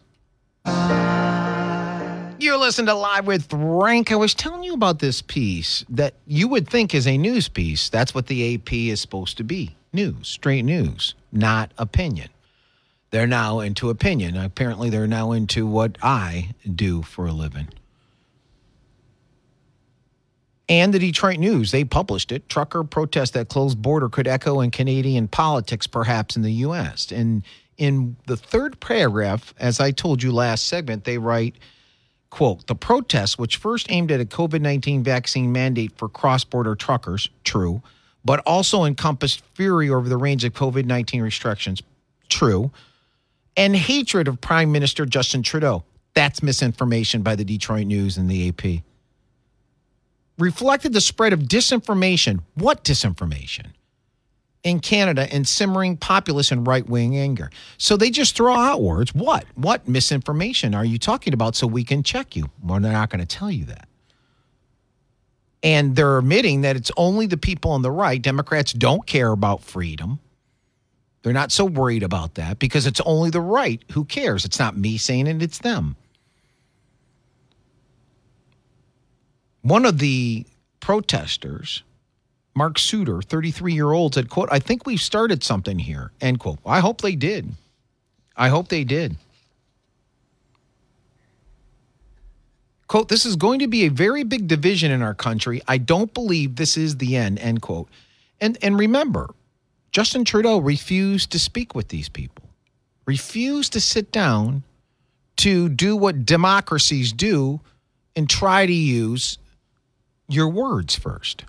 You're 2.40 2.58
listening 2.58 2.88
to 2.88 2.96
Live 2.96 3.28
with 3.28 3.52
Rank. 3.54 4.12
I 4.12 4.16
was 4.16 4.34
telling 4.34 4.64
you 4.64 4.74
about 4.74 5.00
this 5.00 5.22
piece 5.22 5.86
that 5.90 6.16
you 6.26 6.48
would 6.48 6.68
think 6.68 6.96
is 6.96 7.06
a 7.06 7.18
news 7.18 7.48
piece. 7.48 7.90
That's 7.90 8.16
what 8.16 8.28
the 8.28 8.56
AP 8.56 8.74
is 8.74 9.02
supposed 9.02 9.38
to 9.38 9.44
be 9.44 9.76
news, 9.94 10.28
straight 10.28 10.64
news, 10.64 11.16
not 11.32 11.72
opinion. 11.78 12.30
They're 13.12 13.28
now 13.28 13.60
into 13.60 13.90
opinion. 13.90 14.38
Apparently, 14.38 14.90
they're 14.90 15.06
now 15.06 15.34
into 15.34 15.68
what 15.68 15.98
I 16.02 16.52
do 16.74 17.02
for 17.02 17.28
a 17.28 17.34
living. 17.34 17.68
And 20.70 20.94
the 20.94 21.00
Detroit 21.00 21.38
News, 21.38 21.72
they 21.72 21.84
published 21.84 22.32
it. 22.32 22.48
Trucker 22.48 22.86
protest 22.86 23.34
that 23.34 23.50
closed 23.50 23.82
border 23.82 24.08
could 24.08 24.28
echo 24.28 24.62
in 24.62 24.72
Canadian 24.72 25.28
politics, 25.28 25.86
perhaps 25.86 26.38
in 26.38 26.44
the 26.44 26.54
U.S. 26.54 27.12
And 27.12 27.44
in 27.78 28.16
the 28.28 28.38
third 28.38 28.80
paragraph, 28.80 29.54
as 29.60 29.82
I 29.82 29.92
told 29.92 30.24
you 30.24 30.32
last 30.32 30.68
segment, 30.68 31.04
they 31.04 31.18
write, 31.18 31.56
quote, 32.30 32.68
the 32.68 32.76
protest, 32.76 33.38
which 33.38 33.58
first 33.58 33.92
aimed 33.92 34.14
at 34.14 34.22
a 34.22 34.26
COVID 34.26 34.62
19 34.62 35.04
vaccine 35.04 35.52
mandate 35.52 35.92
for 35.98 36.08
cross 36.08 36.46
border 36.46 36.76
truckers, 36.76 37.30
true, 37.44 37.82
but 38.24 38.40
also 38.46 38.86
encompassed 38.86 39.44
fury 39.56 39.90
over 39.90 40.08
the 40.08 40.16
range 40.16 40.46
of 40.46 40.54
COVID 40.54 40.86
19 40.86 41.22
restrictions, 41.22 41.84
true, 42.30 42.72
and 43.56 43.76
hatred 43.76 44.28
of 44.28 44.42
Prime 44.42 44.72
Minister 44.72 45.06
Justin 45.06 45.44
Trudeau. 45.44 45.84
That's 46.14 46.44
misinformation 46.44 47.22
by 47.22 47.36
the 47.36 47.46
Detroit 47.46 47.88
News 47.88 48.18
and 48.18 48.30
the 48.30 48.50
AP 48.50 48.84
reflected 50.42 50.94
the 50.94 51.02
spread 51.02 51.34
of 51.34 51.42
disinformation. 51.42 52.42
What 52.56 52.84
disinformation? 52.84 53.68
In 54.64 54.80
Canada 54.80 55.28
and 55.32 55.48
simmering 55.48 55.98
populist 55.98 56.52
and 56.52 56.68
right 56.68 56.88
wing 56.88 57.18
anger. 57.18 57.50
So 57.78 57.98
they 57.98 58.10
just 58.10 58.36
throw 58.36 58.54
out 58.54 58.82
words. 58.82 59.14
What? 59.16 59.46
What 59.56 59.88
misinformation 59.88 60.76
are 60.76 60.86
you 60.86 61.00
talking 61.00 61.34
about 61.34 61.56
so 61.56 61.66
we 61.66 61.84
can 61.84 62.04
check 62.04 62.36
you? 62.36 62.50
Well, 62.62 62.80
they're 62.80 62.92
not 62.92 63.10
going 63.10 63.26
to 63.26 63.26
tell 63.26 63.50
you 63.50 63.66
that. 63.66 63.88
And 65.64 65.96
they're 65.96 66.18
admitting 66.18 66.62
that 66.62 66.76
it's 66.76 66.92
only 66.98 67.28
the 67.28 67.38
people 67.38 67.72
on 67.72 67.82
the 67.82 67.92
right. 67.92 68.22
Democrats 68.22 68.74
don't 68.74 69.06
care 69.06 69.32
about 69.32 69.64
freedom. 69.64 70.20
They're 71.24 71.34
not 71.34 71.52
so 71.52 71.66
worried 71.66 72.04
about 72.04 72.36
that 72.36 72.58
because 72.60 72.88
it's 72.88 73.02
only 73.02 73.30
the 73.30 73.42
right 73.42 73.84
who 73.92 74.06
cares. 74.06 74.44
It's 74.46 74.60
not 74.60 74.76
me 74.76 74.98
saying 74.98 75.28
it, 75.28 75.42
it's 75.42 75.60
them. 75.60 75.96
One 79.62 79.86
of 79.86 80.00
the 80.00 80.46
protesters, 80.80 81.84
Mark 82.56 82.80
Suter, 82.80 83.22
33 83.22 83.74
year 83.74 83.92
old, 83.92 84.16
said, 84.16 84.30
quote, 84.30 84.50
I 84.52 84.60
think 84.60 84.86
we've 84.86 85.02
started 85.02 85.44
something 85.44 85.78
here, 85.78 86.12
end 86.20 86.40
quote. 86.40 86.60
I 86.66 86.80
hope 86.80 87.02
they 87.02 87.16
did. 87.16 87.52
I 88.36 88.50
hope 88.50 88.70
they 88.70 88.84
did. 88.84 89.16
Quote, 92.88 93.08
this 93.08 93.26
is 93.26 93.36
going 93.36 93.60
to 93.60 93.68
be 93.68 93.86
a 93.86 93.90
very 93.90 94.24
big 94.24 94.48
division 94.48 94.92
in 94.92 95.02
our 95.02 95.14
country. 95.14 95.62
I 95.68 95.78
don't 95.78 96.14
believe 96.14 96.56
this 96.56 96.76
is 96.76 96.98
the 96.98 97.16
end, 97.16 97.40
end 97.40 97.62
quote. 97.62 97.88
And 98.42 98.58
and 98.62 98.78
remember, 98.78 99.30
Justin 99.92 100.24
Trudeau 100.24 100.58
refused 100.58 101.32
to 101.32 101.40
speak 101.40 101.76
with 101.76 101.90
these 101.90 102.08
people, 102.08 102.50
refused 103.06 103.74
to 103.74 103.82
sit 103.82 104.12
down 104.12 104.64
to 105.38 105.68
do 105.70 105.96
what 105.96 106.26
democracies 106.26 107.12
do 107.12 107.60
and 108.16 108.30
try 108.30 108.66
to 108.66 108.74
use 108.74 109.38
your 110.28 110.48
words 110.48 110.96
first. 110.96 111.44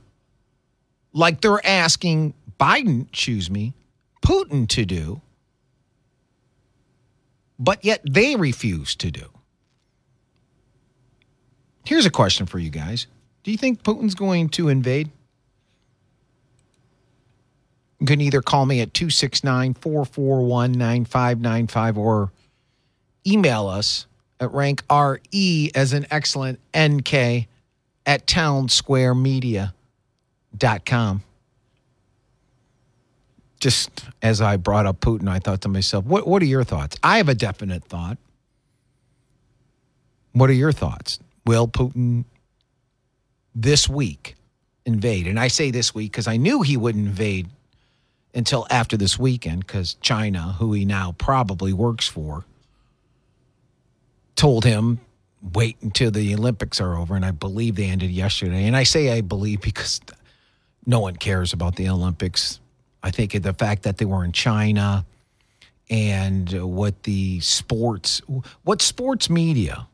Like 1.12 1.40
they're 1.40 1.64
asking 1.64 2.34
Biden, 2.58 3.06
choose 3.12 3.50
me, 3.50 3.74
Putin 4.24 4.68
to 4.70 4.84
do, 4.84 5.20
but 7.58 7.84
yet 7.84 8.00
they 8.08 8.34
refuse 8.34 8.96
to 8.96 9.10
do. 9.10 9.26
Here's 11.84 12.06
a 12.06 12.10
question 12.10 12.46
for 12.46 12.58
you 12.58 12.70
guys 12.70 13.06
Do 13.44 13.52
you 13.52 13.58
think 13.58 13.82
Putin's 13.82 14.14
going 14.14 14.48
to 14.50 14.68
invade? 14.68 15.10
You 18.02 18.06
can 18.06 18.20
either 18.20 18.42
call 18.42 18.66
me 18.66 18.80
at 18.80 18.92
269 18.94 19.74
441 19.74 20.72
9595 20.72 21.96
or 21.96 22.32
email 23.24 23.68
us 23.68 24.08
at 24.40 24.50
rank 24.50 24.82
RE 24.90 25.70
as 25.72 25.92
an 25.92 26.08
excellent 26.10 26.58
NK 26.76 27.46
at 28.04 28.26
townsquaremedia.com. 28.26 31.22
Just 33.60 34.04
as 34.20 34.40
I 34.40 34.56
brought 34.56 34.86
up 34.86 34.98
Putin, 34.98 35.28
I 35.28 35.38
thought 35.38 35.60
to 35.60 35.68
myself, 35.68 36.04
what, 36.04 36.26
what 36.26 36.42
are 36.42 36.46
your 36.46 36.64
thoughts? 36.64 36.96
I 37.04 37.18
have 37.18 37.28
a 37.28 37.36
definite 37.36 37.84
thought. 37.84 38.18
What 40.32 40.50
are 40.50 40.54
your 40.54 40.72
thoughts? 40.72 41.20
Will 41.46 41.68
Putin 41.68 42.24
this 43.54 43.88
week 43.88 44.34
invade? 44.84 45.28
And 45.28 45.38
I 45.38 45.46
say 45.46 45.70
this 45.70 45.94
week 45.94 46.10
because 46.10 46.26
I 46.26 46.36
knew 46.36 46.62
he 46.62 46.76
wouldn't 46.76 47.06
invade 47.06 47.48
until 48.34 48.66
after 48.70 48.96
this 48.96 49.18
weekend 49.18 49.66
because 49.66 49.94
China, 49.94 50.56
who 50.58 50.72
he 50.72 50.84
now 50.84 51.12
probably 51.12 51.72
works 51.72 52.08
for, 52.08 52.44
told 54.36 54.64
him 54.64 55.00
wait 55.54 55.76
until 55.82 56.10
the 56.10 56.34
Olympics 56.34 56.80
are 56.80 56.96
over. 56.96 57.14
And 57.14 57.24
I 57.24 57.32
believe 57.32 57.74
they 57.76 57.86
ended 57.86 58.10
yesterday. 58.10 58.66
And 58.66 58.76
I 58.76 58.84
say 58.84 59.12
I 59.12 59.20
believe 59.20 59.60
because 59.60 60.00
no 60.86 61.00
one 61.00 61.16
cares 61.16 61.52
about 61.52 61.76
the 61.76 61.88
Olympics. 61.88 62.60
I 63.02 63.10
think 63.10 63.40
the 63.42 63.52
fact 63.52 63.82
that 63.82 63.98
they 63.98 64.04
were 64.04 64.24
in 64.24 64.32
China 64.32 65.04
and 65.90 66.50
what 66.62 67.02
the 67.02 67.40
sports, 67.40 68.22
what 68.62 68.80
sports 68.80 69.28
media, 69.28 69.88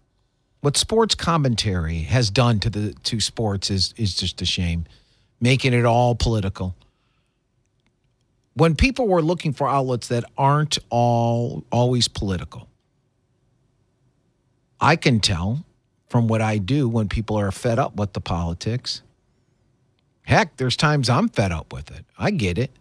what 0.61 0.77
sports 0.77 1.15
commentary 1.15 2.01
has 2.01 2.31
done 2.31 2.61
to 2.61 2.71
the 2.71 2.93
to 3.05 3.21
sports 3.21 3.71
is 3.71 3.95
is 3.97 4.15
just 4.15 4.43
a 4.43 4.45
shame, 4.45 4.87
making 5.41 5.73
it 5.73 5.85
all 5.85 6.15
political. 6.15 6.75
When 8.59 8.75
people 8.75 9.07
were 9.07 9.23
looking 9.23 9.53
for 9.53 9.69
outlets 9.69 10.09
that 10.09 10.25
aren't 10.37 10.79
all 10.91 11.63
always 11.71 12.09
political, 12.09 12.67
I 14.81 14.97
can 14.97 15.21
tell 15.21 15.65
from 16.09 16.27
what 16.27 16.41
I 16.41 16.59
do 16.59 16.89
when 16.89 17.09
people 17.09 17.39
are 17.39 17.53
fed 17.53 17.79
up 17.79 17.95
with 17.95 18.15
the 18.15 18.21
politics. 18.21 19.03
Heck, 20.23 20.57
there's 20.57 20.77
times 20.77 21.09
I'm 21.09 21.29
fed 21.29 21.53
up 21.53 21.73
with 21.73 21.93
it. 21.93 22.05
I 22.19 22.33
get 22.33 22.59
it. 22.59 22.73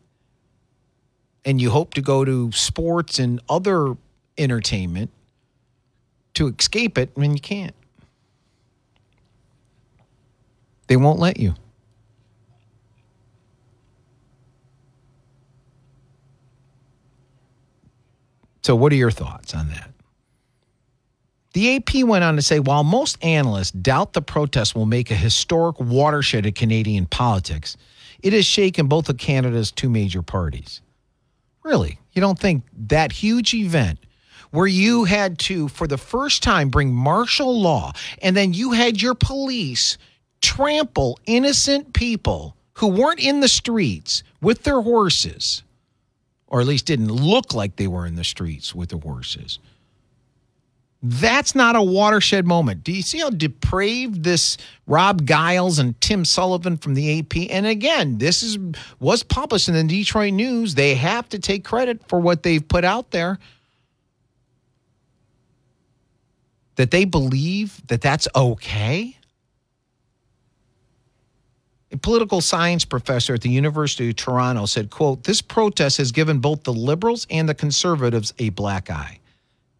And 1.45 1.61
you 1.61 1.69
hope 1.69 1.93
to 1.93 2.01
go 2.01 2.25
to 2.25 2.51
sports 2.53 3.19
and 3.19 3.39
other 3.47 3.95
entertainment 4.35 5.11
to 6.33 6.47
escape 6.47 6.97
it, 6.97 7.15
and 7.15 7.33
you 7.33 7.39
can't. 7.39 7.75
They 10.87 10.97
won't 10.97 11.19
let 11.19 11.39
you. 11.39 11.53
So, 18.67 18.75
what 18.75 18.91
are 18.91 18.97
your 18.97 19.11
thoughts 19.11 19.53
on 19.55 19.69
that? 19.69 19.91
The 21.53 21.77
AP 21.77 22.03
went 22.03 22.25
on 22.25 22.35
to 22.35 22.41
say 22.41 22.59
while 22.59 22.83
most 22.83 23.17
analysts 23.23 23.71
doubt 23.71 24.11
the 24.11 24.21
protest 24.21 24.75
will 24.75 24.85
make 24.85 25.09
a 25.09 25.15
historic 25.15 25.79
watershed 25.79 26.45
in 26.45 26.51
Canadian 26.51 27.05
politics, 27.05 27.77
it 28.19 28.33
has 28.33 28.45
shaken 28.45 28.87
both 28.87 29.07
of 29.07 29.17
Canada's 29.17 29.71
two 29.71 29.89
major 29.89 30.21
parties. 30.21 30.81
Really? 31.63 31.97
You 32.11 32.19
don't 32.19 32.37
think 32.37 32.65
that 32.89 33.13
huge 33.13 33.53
event 33.53 33.99
where 34.51 34.67
you 34.67 35.05
had 35.05 35.39
to, 35.39 35.69
for 35.69 35.87
the 35.87 35.97
first 35.97 36.43
time, 36.43 36.67
bring 36.67 36.93
martial 36.93 37.61
law 37.61 37.93
and 38.21 38.35
then 38.35 38.53
you 38.53 38.73
had 38.73 39.01
your 39.01 39.15
police 39.15 39.97
trample 40.41 41.17
innocent 41.25 41.93
people 41.93 42.57
who 42.73 42.87
weren't 42.87 43.21
in 43.21 43.39
the 43.39 43.47
streets 43.47 44.23
with 44.41 44.63
their 44.63 44.81
horses, 44.81 45.63
or 46.47 46.61
at 46.61 46.67
least 46.67 46.85
didn't 46.85 47.11
look 47.11 47.53
like 47.53 47.75
they 47.75 47.87
were 47.87 48.05
in 48.05 48.15
the 48.15 48.23
streets 48.23 48.73
with 48.73 48.89
the 48.89 48.97
horses. 48.97 49.59
That's 51.03 51.53
not 51.53 51.75
a 51.75 51.81
watershed 51.81 52.47
moment. 52.47 52.83
Do 52.83 52.91
you 52.91 53.03
see 53.03 53.19
how 53.19 53.29
depraved 53.29 54.23
this 54.23 54.57
Rob 54.87 55.25
Gillies 55.25 55.77
and 55.77 55.99
Tim 56.01 56.25
Sullivan 56.25 56.77
from 56.77 56.95
the 56.95 57.19
AP? 57.19 57.51
And 57.51 57.67
again, 57.67 58.17
this 58.17 58.41
is 58.41 58.57
was 58.99 59.21
published 59.21 59.69
in 59.69 59.75
the 59.75 59.83
Detroit 59.83 60.33
News. 60.33 60.73
They 60.73 60.95
have 60.95 61.29
to 61.29 61.39
take 61.39 61.63
credit 61.63 62.07
for 62.09 62.19
what 62.19 62.41
they've 62.41 62.67
put 62.67 62.83
out 62.83 63.11
there. 63.11 63.37
That 66.77 66.91
they 66.91 67.05
believe 67.05 67.85
that 67.87 68.01
that's 68.01 68.27
okay. 68.35 69.17
A 71.97 71.99
political 71.99 72.41
science 72.41 72.85
professor 72.85 73.33
at 73.33 73.41
the 73.41 73.49
University 73.49 74.09
of 74.09 74.17
Toronto 74.17 74.67
said, 74.67 74.91
quote, 74.91 75.23
this 75.23 75.41
protest 75.41 75.97
has 75.97 76.11
given 76.11 76.37
both 76.37 76.63
the 76.63 76.71
liberals 76.71 77.25
and 77.31 77.49
the 77.49 77.55
conservatives 77.55 78.35
a 78.37 78.49
black 78.49 78.91
eye. 78.91 79.17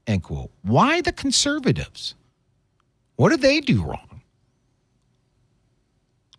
End 0.07 0.23
quote. 0.23 0.49
Why 0.63 1.01
the 1.01 1.11
conservatives? 1.11 2.15
What 3.17 3.29
did 3.29 3.41
they 3.41 3.61
do 3.61 3.83
wrong? 3.83 4.06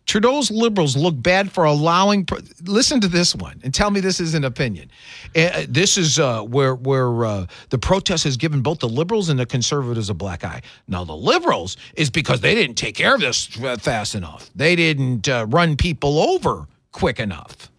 Trudeau's 0.09 0.49
liberals 0.49 0.97
look 0.97 1.21
bad 1.21 1.51
for 1.51 1.65
allowing. 1.65 2.27
Listen 2.63 2.99
to 2.99 3.07
this 3.07 3.35
one 3.35 3.61
and 3.63 3.71
tell 3.71 3.91
me 3.91 3.99
this 3.99 4.19
is 4.19 4.33
an 4.33 4.43
opinion. 4.43 4.89
Uh, 5.35 5.65
this 5.69 5.99
is 5.99 6.17
uh, 6.17 6.41
where 6.41 6.73
where 6.73 7.25
uh, 7.25 7.45
the 7.69 7.77
protest 7.77 8.23
has 8.23 8.35
given 8.35 8.61
both 8.61 8.79
the 8.79 8.89
liberals 8.89 9.29
and 9.29 9.39
the 9.39 9.45
conservatives 9.45 10.09
a 10.09 10.15
black 10.15 10.43
eye. 10.43 10.63
Now 10.87 11.03
the 11.03 11.15
liberals 11.15 11.77
is 11.95 12.09
because 12.09 12.41
they 12.41 12.55
didn't 12.55 12.75
take 12.75 12.95
care 12.95 13.13
of 13.13 13.21
this 13.21 13.45
fast 13.45 14.15
enough. 14.15 14.49
They 14.55 14.75
didn't 14.75 15.29
uh, 15.29 15.45
run 15.47 15.77
people 15.77 16.17
over 16.17 16.67
quick 16.91 17.19
enough. 17.19 17.69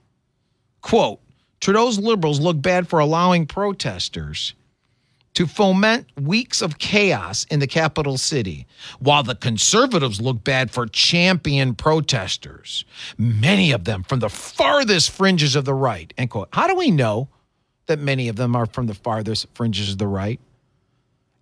Quote: 0.83 1.19
Trudeau's 1.61 1.99
liberals 1.99 2.39
look 2.39 2.63
bad 2.63 2.87
for 2.87 3.01
allowing 3.01 3.45
protesters 3.45 4.55
to 5.35 5.47
foment 5.47 6.07
weeks 6.21 6.61
of 6.61 6.79
chaos 6.79 7.45
in 7.51 7.61
the 7.61 7.67
capital 7.67 8.19
city, 8.19 8.67
while 8.99 9.23
the 9.23 9.35
conservatives 9.35 10.21
look 10.21 10.43
bad 10.43 10.71
for 10.71 10.87
champion 10.87 11.75
protesters, 11.75 12.85
many 13.17 13.71
of 13.73 13.85
them 13.85 14.03
from 14.03 14.19
the 14.19 14.29
farthest 14.29 15.11
fringes 15.11 15.55
of 15.55 15.65
the 15.65 15.75
right. 15.75 16.13
End 16.19 16.31
quote. 16.31 16.49
How 16.53 16.67
do 16.67 16.75
we 16.75 16.91
know 16.91 17.29
that 17.87 17.99
many 17.99 18.29
of 18.29 18.37
them 18.37 18.57
are 18.57 18.67
from 18.67 18.87
the 18.87 18.95
farthest 18.95 19.47
fringes 19.55 19.93
of 19.93 19.99
the 19.99 20.07
right? 20.07 20.41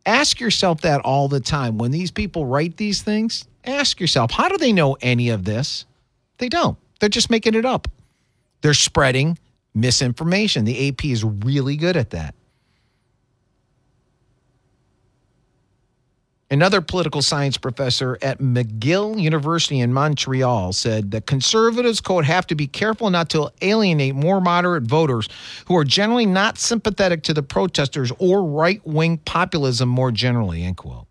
Ask 0.04 0.40
yourself 0.40 0.82
that 0.82 1.00
all 1.02 1.28
the 1.28 1.40
time. 1.40 1.78
When 1.78 1.90
these 1.90 2.10
people 2.10 2.46
write 2.46 2.76
these 2.76 3.02
things, 3.02 3.46
ask 3.64 4.00
yourself, 4.00 4.30
how 4.30 4.48
do 4.48 4.56
they 4.56 4.72
know 4.72 4.96
any 5.00 5.30
of 5.30 5.44
this? 5.44 5.84
They 6.38 6.48
don't. 6.48 6.78
They're 7.00 7.08
just 7.08 7.30
making 7.30 7.54
it 7.54 7.64
up. 7.64 7.88
They're 8.60 8.74
spreading 8.74 9.38
misinformation. 9.74 10.64
The 10.64 10.88
AP 10.88 11.04
is 11.06 11.24
really 11.24 11.76
good 11.76 11.96
at 11.96 12.10
that. 12.10 12.34
Another 16.50 16.80
political 16.80 17.20
science 17.20 17.58
professor 17.58 18.16
at 18.22 18.38
McGill 18.38 19.20
University 19.20 19.80
in 19.80 19.92
Montreal 19.92 20.72
said 20.72 21.10
that 21.10 21.26
conservatives, 21.26 22.00
quote, 22.00 22.24
have 22.24 22.46
to 22.46 22.54
be 22.54 22.66
careful 22.66 23.10
not 23.10 23.28
to 23.30 23.50
alienate 23.60 24.14
more 24.14 24.40
moderate 24.40 24.84
voters 24.84 25.28
who 25.66 25.76
are 25.76 25.84
generally 25.84 26.24
not 26.24 26.56
sympathetic 26.56 27.22
to 27.24 27.34
the 27.34 27.42
protesters 27.42 28.10
or 28.18 28.42
right 28.42 28.80
wing 28.86 29.18
populism 29.18 29.90
more 29.90 30.10
generally, 30.10 30.62
end 30.62 30.78
quote. 30.78 31.06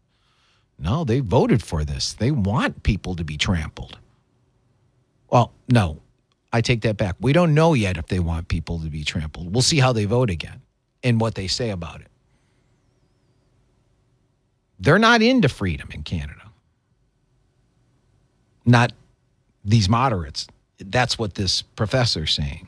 No, 0.79 1.03
they 1.03 1.20
voted 1.20 1.62
for 1.62 1.84
this. 1.84 2.13
They 2.13 2.32
want 2.32 2.82
people 2.82 3.15
to 3.15 3.24
be 3.24 3.38
trampled. 3.38 3.98
Well, 5.29 5.51
no, 5.67 6.01
I 6.51 6.62
take 6.62 6.82
that 6.82 6.98
back. 6.98 7.15
We 7.20 7.34
don't 7.34 7.53
know 7.53 7.75
yet 7.75 7.98
if 7.98 8.08
they 8.08 8.20
want 8.20 8.48
people 8.48 8.79
to 8.79 8.89
be 8.89 9.03
trampled. 9.03 9.53
We'll 9.53 9.62
see 9.62 9.79
how 9.79 9.94
they 9.94 10.06
vote 10.06 10.32
again 10.32 10.62
and 11.03 11.22
what 11.22 11.36
they 11.36 11.48
say 11.48 11.70
about 11.70 12.01
it. 12.01 12.08
They're 14.80 15.00
not 15.00 15.22
into 15.22 15.50
freedom 15.50 15.90
in 15.92 16.04
Canada. 16.04 16.52
Not 18.66 18.94
these 19.63 19.90
moderates. 19.90 20.48
That's 20.80 21.18
what 21.18 21.36
this 21.36 21.62
professor's 21.62 22.34
saying. 22.34 22.68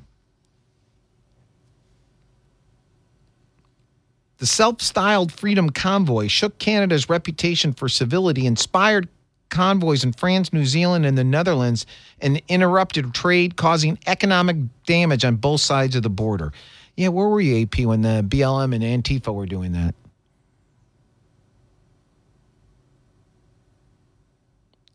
The 4.38 4.46
self 4.46 4.82
styled 4.82 5.32
Freedom 5.34 5.70
Convoy 5.70 6.28
shook 6.28 6.58
Canada's 6.60 7.10
reputation 7.10 7.74
for 7.74 7.90
civility, 7.90 8.46
inspired 8.46 9.10
convoys 9.50 10.04
in 10.04 10.14
France, 10.14 10.54
New 10.54 10.66
Zealand, 10.66 11.06
and 11.06 11.18
the 11.18 11.24
Netherlands, 11.24 11.86
and 12.22 12.42
interrupted 12.48 13.14
trade, 13.14 13.58
causing 13.58 14.00
economic 14.08 14.56
damage 14.86 15.26
on 15.26 15.36
both 15.36 15.60
sides 15.60 15.96
of 15.96 16.04
the 16.04 16.10
border. 16.10 16.54
Yeah, 16.96 17.10
where 17.10 17.28
were 17.28 17.42
you, 17.42 17.64
AP, 17.64 17.80
when 17.86 18.02
the 18.02 18.24
BLM 18.28 18.74
and 18.74 19.04
Antifa 19.04 19.34
were 19.34 19.46
doing 19.46 19.74
that? 19.74 19.96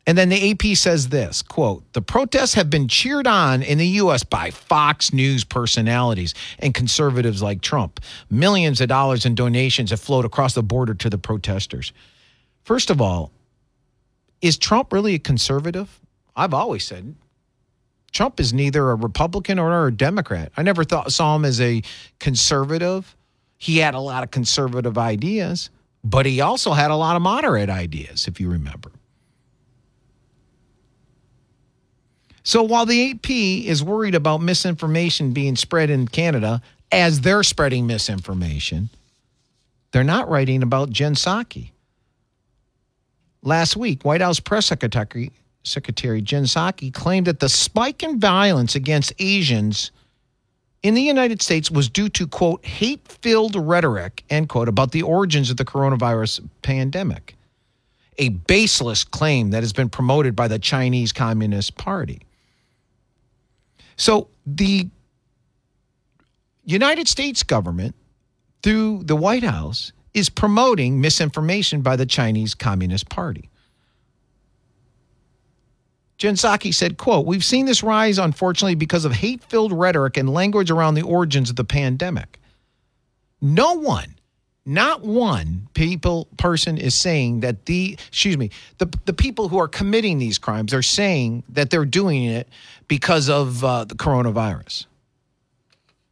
And 0.06 0.18
then 0.18 0.28
the 0.28 0.50
AP 0.50 0.76
says 0.76 1.08
this 1.08 1.42
quote, 1.42 1.90
the 1.94 2.02
protests 2.02 2.54
have 2.54 2.68
been 2.68 2.88
cheered 2.88 3.26
on 3.26 3.62
in 3.62 3.78
the 3.78 3.86
U.S. 3.86 4.22
by 4.22 4.50
Fox 4.50 5.12
News 5.12 5.44
personalities 5.44 6.34
and 6.58 6.74
conservatives 6.74 7.42
like 7.42 7.62
Trump. 7.62 8.00
Millions 8.30 8.80
of 8.80 8.88
dollars 8.88 9.24
in 9.24 9.34
donations 9.34 9.90
have 9.90 10.00
flowed 10.00 10.24
across 10.24 10.54
the 10.54 10.62
border 10.62 10.94
to 10.94 11.08
the 11.08 11.18
protesters. 11.18 11.92
First 12.64 12.90
of 12.90 13.00
all, 13.00 13.32
is 14.42 14.58
Trump 14.58 14.92
really 14.92 15.14
a 15.14 15.18
conservative? 15.18 16.00
I've 16.36 16.52
always 16.52 16.84
said 16.84 17.14
Trump 18.12 18.38
is 18.38 18.52
neither 18.52 18.90
a 18.90 18.94
Republican 18.94 19.58
or 19.58 19.86
a 19.86 19.92
Democrat. 19.92 20.52
I 20.56 20.62
never 20.62 20.84
thought 20.84 21.12
saw 21.12 21.34
him 21.34 21.44
as 21.44 21.60
a 21.60 21.82
conservative. 22.20 23.16
He 23.56 23.78
had 23.78 23.94
a 23.94 24.00
lot 24.00 24.22
of 24.22 24.30
conservative 24.30 24.98
ideas, 24.98 25.70
but 26.04 26.26
he 26.26 26.40
also 26.40 26.72
had 26.72 26.90
a 26.90 26.96
lot 26.96 27.16
of 27.16 27.22
moderate 27.22 27.70
ideas, 27.70 28.28
if 28.28 28.38
you 28.38 28.50
remember. 28.50 28.92
So 32.46 32.62
while 32.62 32.84
the 32.84 33.10
AP 33.10 33.30
is 33.30 33.82
worried 33.82 34.14
about 34.14 34.42
misinformation 34.42 35.32
being 35.32 35.56
spread 35.56 35.88
in 35.88 36.06
Canada 36.06 36.60
as 36.92 37.22
they're 37.22 37.42
spreading 37.42 37.86
misinformation, 37.86 38.90
they're 39.92 40.04
not 40.04 40.28
writing 40.28 40.62
about 40.62 40.90
Jen 40.90 41.14
Psaki. 41.14 41.70
Last 43.42 43.76
week, 43.76 44.04
White 44.04 44.20
House 44.20 44.40
Press 44.40 44.66
Secretary, 44.66 45.32
Secretary 45.62 46.20
Jen 46.20 46.44
Psaki 46.44 46.92
claimed 46.92 47.26
that 47.26 47.40
the 47.40 47.48
spike 47.48 48.02
in 48.02 48.20
violence 48.20 48.74
against 48.74 49.14
Asians 49.18 49.90
in 50.82 50.92
the 50.92 51.02
United 51.02 51.40
States 51.40 51.70
was 51.70 51.88
due 51.88 52.10
to, 52.10 52.26
quote, 52.26 52.64
hate 52.64 53.08
filled 53.08 53.56
rhetoric, 53.56 54.22
end 54.28 54.50
quote, 54.50 54.68
about 54.68 54.92
the 54.92 55.00
origins 55.00 55.50
of 55.50 55.56
the 55.56 55.64
coronavirus 55.64 56.46
pandemic. 56.60 57.36
A 58.18 58.28
baseless 58.28 59.02
claim 59.02 59.50
that 59.50 59.62
has 59.62 59.72
been 59.72 59.88
promoted 59.88 60.36
by 60.36 60.46
the 60.46 60.58
Chinese 60.58 61.10
Communist 61.10 61.76
Party. 61.76 62.20
So 63.96 64.28
the 64.46 64.88
United 66.64 67.08
States 67.08 67.42
government, 67.42 67.94
through 68.62 69.02
the 69.04 69.16
White 69.16 69.44
House, 69.44 69.92
is 70.14 70.28
promoting 70.28 71.00
misinformation 71.00 71.82
by 71.82 71.96
the 71.96 72.06
Chinese 72.06 72.54
Communist 72.54 73.08
Party. 73.08 73.50
Jen 76.16 76.36
Psaki 76.36 76.72
said, 76.72 76.96
quote, 76.96 77.26
We've 77.26 77.44
seen 77.44 77.66
this 77.66 77.82
rise, 77.82 78.18
unfortunately, 78.18 78.76
because 78.76 79.04
of 79.04 79.12
hate-filled 79.12 79.72
rhetoric 79.72 80.16
and 80.16 80.32
language 80.32 80.70
around 80.70 80.94
the 80.94 81.02
origins 81.02 81.50
of 81.50 81.56
the 81.56 81.64
pandemic. 81.64 82.38
No 83.40 83.74
one 83.74 84.14
not 84.66 85.02
one 85.02 85.68
people 85.74 86.26
person 86.38 86.78
is 86.78 86.94
saying 86.94 87.40
that 87.40 87.66
the 87.66 87.98
excuse 88.08 88.38
me 88.38 88.50
the 88.78 88.86
the 89.04 89.12
people 89.12 89.48
who 89.48 89.58
are 89.58 89.68
committing 89.68 90.18
these 90.18 90.38
crimes 90.38 90.72
are 90.72 90.82
saying 90.82 91.42
that 91.50 91.70
they're 91.70 91.84
doing 91.84 92.24
it 92.24 92.48
because 92.88 93.28
of 93.28 93.64
uh, 93.64 93.84
the 93.84 93.94
coronavirus. 93.94 94.86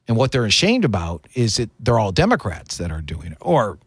And 0.09 0.17
what 0.17 0.33
they're 0.33 0.45
ashamed 0.45 0.85
about 0.85 1.27
is 1.35 1.57
that 1.57 1.71
they're 1.81 1.99
all 1.99 2.13
Democrats 2.13 2.77
that 2.79 2.91
are 2.91 3.01
doing 3.01 3.33
it, 3.33 3.39
or 3.41 3.79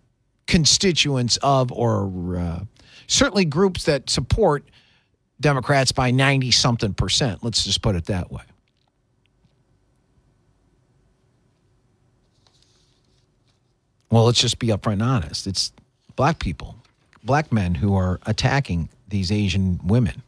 constituents 0.47 1.38
of, 1.43 1.71
or 1.71 2.38
uh, 2.38 2.60
certainly 3.08 3.45
groups 3.45 3.84
that 3.86 4.10
support 4.10 4.63
Democrats 5.41 5.91
by 5.91 6.12
90 6.12 6.51
something 6.51 6.93
percent. 6.93 7.43
Let's 7.43 7.63
just 7.63 7.82
put 7.82 7.95
it 7.95 8.06
that 8.06 8.32
way. 8.32 8.43
Well, 14.09 14.25
let's 14.25 14.39
just 14.39 14.59
be 14.59 14.67
upfront 14.67 14.93
and 14.93 15.03
honest. 15.03 15.47
It's 15.47 15.71
black 16.15 16.39
people, 16.39 16.75
black 17.23 17.51
men 17.51 17.75
who 17.75 17.95
are 17.95 18.19
attacking 18.25 18.89
these 19.07 19.31
Asian 19.31 19.79
women. 19.83 20.21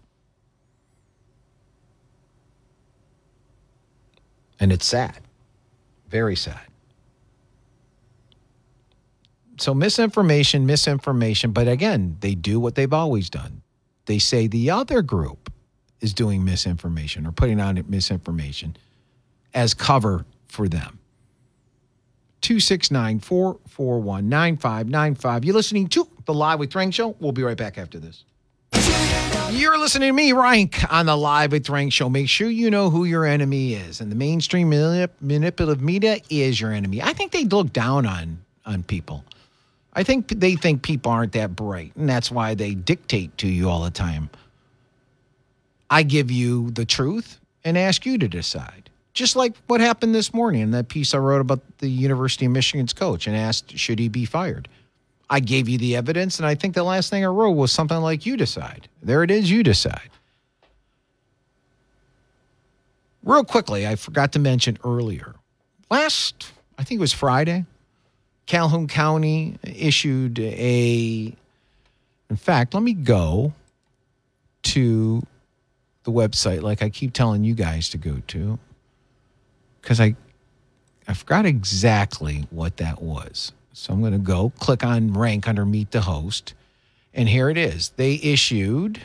And 4.59 4.71
it's 4.71 4.85
sad, 4.85 5.19
very 6.09 6.35
sad. 6.35 6.61
So, 9.59 9.73
misinformation, 9.73 10.65
misinformation, 10.65 11.51
but 11.51 11.67
again, 11.67 12.17
they 12.19 12.35
do 12.35 12.59
what 12.59 12.75
they've 12.75 12.93
always 12.93 13.29
done. 13.29 13.61
They 14.05 14.19
say 14.19 14.47
the 14.47 14.69
other 14.69 15.01
group 15.01 15.51
is 15.99 16.13
doing 16.13 16.45
misinformation 16.45 17.25
or 17.25 17.31
putting 17.31 17.59
out 17.59 17.75
misinformation 17.89 18.77
as 19.53 19.73
cover 19.73 20.25
for 20.47 20.67
them. 20.67 20.96
269 22.47 23.19
441 23.19 24.29
9595. 24.29 25.43
You're 25.43 25.53
listening 25.53 25.89
to 25.89 26.07
The 26.23 26.33
Live 26.33 26.60
with 26.60 26.69
Drang 26.69 26.91
Show. 26.91 27.13
We'll 27.19 27.33
be 27.33 27.43
right 27.43 27.57
back 27.57 27.77
after 27.77 27.99
this. 27.99 28.23
You're 29.51 29.77
listening 29.77 30.07
to 30.07 30.13
me, 30.13 30.31
Rank, 30.31 30.89
on 30.89 31.07
the 31.07 31.17
Live 31.17 31.51
with 31.51 31.69
Rank 31.69 31.91
show. 31.91 32.07
Make 32.07 32.29
sure 32.29 32.49
you 32.49 32.71
know 32.71 32.89
who 32.89 33.03
your 33.03 33.25
enemy 33.25 33.73
is. 33.73 33.99
And 33.99 34.10
the 34.10 34.15
mainstream 34.15 34.71
manip- 34.71 35.10
manipulative 35.19 35.83
media 35.83 36.19
is 36.29 36.62
your 36.62 36.71
enemy. 36.71 37.01
I 37.01 37.12
think 37.12 37.33
they 37.33 37.43
look 37.43 37.73
down 37.73 38.05
on, 38.05 38.39
on 38.65 38.81
people. 38.83 39.25
I 39.91 40.03
think 40.03 40.29
they 40.29 40.55
think 40.55 40.83
people 40.83 41.12
aren't 41.12 41.33
that 41.33 41.53
bright, 41.53 41.97
and 41.97 42.07
that's 42.07 42.31
why 42.31 42.55
they 42.55 42.75
dictate 42.75 43.38
to 43.39 43.47
you 43.49 43.69
all 43.69 43.83
the 43.83 43.91
time. 43.91 44.29
I 45.89 46.03
give 46.03 46.31
you 46.31 46.71
the 46.71 46.86
truth 46.86 47.41
and 47.65 47.77
ask 47.77 48.05
you 48.05 48.17
to 48.17 48.29
decide. 48.29 48.89
Just 49.17 49.36
like 49.36 49.56
what 49.65 49.82
happened 49.82 50.13
this 50.13 50.32
morning 50.32 50.62
in 50.62 50.69
that 50.71 50.89
piece 50.89 51.15
I 51.15 51.17
wrote 51.17 51.41
about 51.41 51.60
the 51.80 51.89
University 51.89 52.45
of 52.45 52.51
Michigan's 52.51 52.93
coach 52.93 53.25
and 53.25 53.36
asked, 53.36 53.75
should 53.75 53.97
he 53.97 54.10
be 54.10 54.25
fired? 54.25 54.67
I 55.27 55.39
gave 55.39 55.67
you 55.67 55.80
the 55.80 55.95
evidence, 55.95 56.38
and 56.38 56.45
I 56.45 56.53
think 56.53 56.75
the 56.75 56.84
last 56.84 57.10
thing 57.10 57.25
I 57.25 57.27
wrote 57.27 57.53
was 57.53 57.71
something 57.71 57.97
like, 57.97 58.27
you 58.27 58.38
decide. 58.38 58.88
There 59.01 59.23
it 59.23 59.32
is, 59.32 59.49
you 59.49 59.63
decide. 59.63 60.12
Real 63.23 63.43
quickly, 63.43 63.88
I 63.88 63.95
forgot 63.95 64.34
to 64.34 64.39
mention 64.39 64.77
earlier. 64.84 65.34
Last, 65.89 66.51
I 66.77 66.84
think 66.84 66.99
it 66.99 67.01
was 67.01 67.12
Friday, 67.12 67.65
Calhoun 68.45 68.88
County 68.88 69.58
issued 69.63 70.38
a, 70.38 71.36
in 72.30 72.36
fact, 72.36 72.75
let 72.75 72.84
me 72.84 72.93
go 72.93 73.51
to 74.62 75.25
the 76.03 76.12
website 76.12 76.62
like 76.62 76.84
I 76.84 76.89
keep 76.89 77.13
telling 77.13 77.43
you 77.43 77.56
guys 77.56 77.89
to 77.89 77.97
go 77.97 78.21
to 78.27 78.60
because 79.88 80.02
I, 80.02 80.17
I 81.08 81.13
forgot 81.13 81.45
exactly 81.45 82.45
what 82.50 82.76
that 82.76 83.02
was. 83.02 83.54
So 83.71 83.93
I'm 83.93 84.02
going 84.02 84.12
to 84.12 84.17
go 84.17 84.52
click 84.60 84.84
on 84.84 85.13
rank 85.13 85.47
under 85.47 85.65
meet 85.65 85.91
the 85.91 86.02
host. 86.02 86.54
And 87.13 87.30
here 87.30 87.50
it 87.50 87.58
is. 87.58 87.93
They 87.95 88.15
issued 88.15 89.00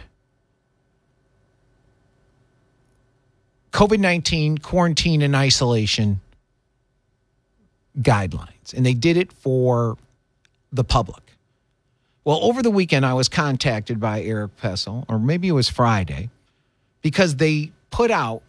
COVID 3.70 4.00
19 4.00 4.58
quarantine 4.58 5.22
and 5.22 5.36
isolation 5.36 6.20
guidelines, 8.00 8.74
and 8.74 8.84
they 8.84 8.94
did 8.94 9.16
it 9.16 9.32
for 9.32 9.96
the 10.72 10.82
public. 10.82 11.22
Well, 12.24 12.40
over 12.42 12.60
the 12.60 12.72
weekend, 12.72 13.06
I 13.06 13.14
was 13.14 13.28
contacted 13.28 14.00
by 14.00 14.22
Eric 14.22 14.56
Pessell, 14.56 15.04
or 15.08 15.20
maybe 15.20 15.46
it 15.46 15.52
was 15.52 15.68
Friday, 15.68 16.30
because 17.02 17.36
they 17.36 17.70
put 17.90 18.10
out 18.10 18.42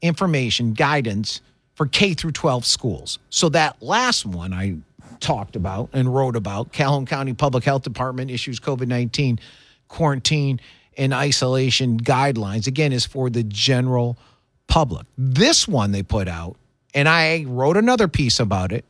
information, 0.00 0.72
guidance 0.72 1.40
for 1.74 1.86
K 1.86 2.14
through 2.14 2.32
12 2.32 2.64
schools. 2.64 3.18
So 3.30 3.48
that 3.50 3.82
last 3.82 4.24
one 4.24 4.52
I 4.52 4.76
talked 5.20 5.56
about 5.56 5.90
and 5.92 6.14
wrote 6.14 6.36
about, 6.36 6.72
Calhoun 6.72 7.06
County 7.06 7.32
Public 7.32 7.64
Health 7.64 7.82
Department 7.82 8.30
issues 8.30 8.60
COVID 8.60 8.86
19 8.86 9.38
quarantine 9.88 10.60
and 10.96 11.12
isolation 11.12 11.98
guidelines, 11.98 12.66
again, 12.66 12.92
is 12.92 13.04
for 13.04 13.30
the 13.30 13.42
general 13.42 14.16
public. 14.66 15.06
This 15.18 15.66
one 15.66 15.92
they 15.92 16.02
put 16.02 16.28
out, 16.28 16.56
and 16.94 17.08
I 17.08 17.44
wrote 17.46 17.76
another 17.76 18.08
piece 18.08 18.38
about 18.38 18.72
it, 18.72 18.84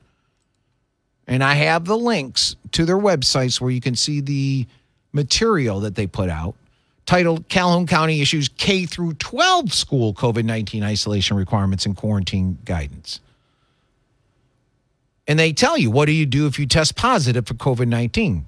and 1.27 1.43
I 1.43 1.55
have 1.55 1.87
the 1.87 1.97
links 1.97 2.57
to 2.73 2.85
their 2.85 2.99
websites 2.99 3.61
where 3.61 3.71
you 3.71 3.81
can 3.81 3.97
see 3.97 4.21
the 4.21 4.67
material 5.13 5.81
that 5.81 5.95
they 5.95 6.07
put 6.07 6.29
out 6.29 6.57
titled 7.07 7.49
Calhoun 7.49 7.87
County 7.87 8.21
issues 8.21 8.49
K 8.49 8.87
through 8.87 9.15
12 9.15 9.73
school 9.73 10.15
COVID 10.15 10.45
19 10.45 10.83
isolation 10.83 11.37
requirements 11.37 11.87
and 11.87 11.97
quarantine 11.97 12.59
guidance. 12.65 13.21
And 15.27 15.39
they 15.39 15.53
tell 15.53 15.79
you, 15.79 15.91
what 15.91 16.07
do 16.07 16.13
you 16.13 16.27
do 16.27 16.47
if 16.47 16.59
you 16.59 16.67
test 16.67 16.97
positive 16.97 17.47
for 17.47 17.55
COVID 17.55 17.89
19? 17.89 18.47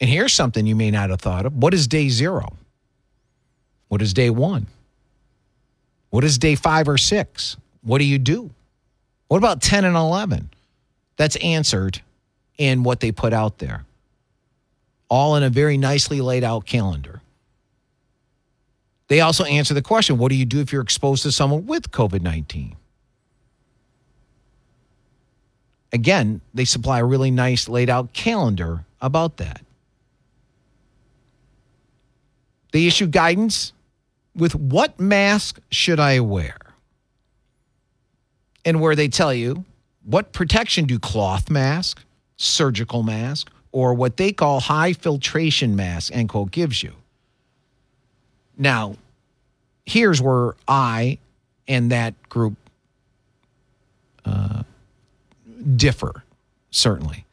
And 0.00 0.10
here's 0.10 0.32
something 0.32 0.66
you 0.66 0.76
may 0.76 0.90
not 0.90 1.10
have 1.10 1.20
thought 1.20 1.46
of. 1.46 1.56
What 1.56 1.72
is 1.72 1.86
day 1.86 2.08
zero? 2.08 2.56
What 3.88 4.02
is 4.02 4.12
day 4.12 4.30
one? 4.30 4.66
What 6.10 6.24
is 6.24 6.38
day 6.38 6.54
five 6.54 6.88
or 6.88 6.98
six? 6.98 7.56
What 7.82 7.98
do 7.98 8.04
you 8.04 8.18
do? 8.18 8.50
What 9.28 9.38
about 9.38 9.62
10 9.62 9.84
and 9.84 9.96
11? 9.96 10.50
That's 11.16 11.36
answered 11.36 12.00
in 12.56 12.82
what 12.82 13.00
they 13.00 13.12
put 13.12 13.32
out 13.32 13.58
there 13.58 13.84
all 15.08 15.36
in 15.36 15.42
a 15.42 15.50
very 15.50 15.76
nicely 15.76 16.20
laid 16.20 16.44
out 16.44 16.66
calendar. 16.66 17.20
They 19.08 19.20
also 19.20 19.44
answer 19.44 19.74
the 19.74 19.82
question 19.82 20.18
what 20.18 20.30
do 20.30 20.36
you 20.36 20.46
do 20.46 20.60
if 20.60 20.72
you're 20.72 20.82
exposed 20.82 21.22
to 21.24 21.32
someone 21.32 21.66
with 21.66 21.90
COVID 21.90 22.22
19? 22.22 22.76
Again, 25.92 26.40
they 26.52 26.64
supply 26.64 26.98
a 26.98 27.04
really 27.04 27.30
nice 27.30 27.68
laid 27.68 27.88
out 27.88 28.12
calendar 28.12 28.84
about 29.00 29.36
that. 29.36 29.60
They 32.72 32.86
issue 32.86 33.06
guidance 33.06 33.72
with 34.34 34.56
what 34.56 34.98
mask 34.98 35.60
should 35.70 36.00
I 36.00 36.18
wear? 36.18 36.56
And 38.64 38.80
where 38.80 38.96
they 38.96 39.06
tell 39.06 39.32
you 39.32 39.64
what 40.02 40.32
protection 40.32 40.86
do 40.86 40.98
cloth 40.98 41.48
mask, 41.48 42.02
surgical 42.36 43.04
mask, 43.04 43.50
or 43.74 43.92
what 43.92 44.16
they 44.16 44.30
call 44.30 44.60
high 44.60 44.92
filtration 44.92 45.74
mask, 45.74 46.14
end 46.14 46.28
quote, 46.28 46.52
gives 46.52 46.80
you. 46.80 46.92
Now, 48.56 48.94
here's 49.84 50.22
where 50.22 50.54
I 50.68 51.18
and 51.66 51.90
that 51.90 52.14
group 52.28 52.54
uh, 54.24 54.62
differ, 55.74 56.22
certainly. 56.70 57.24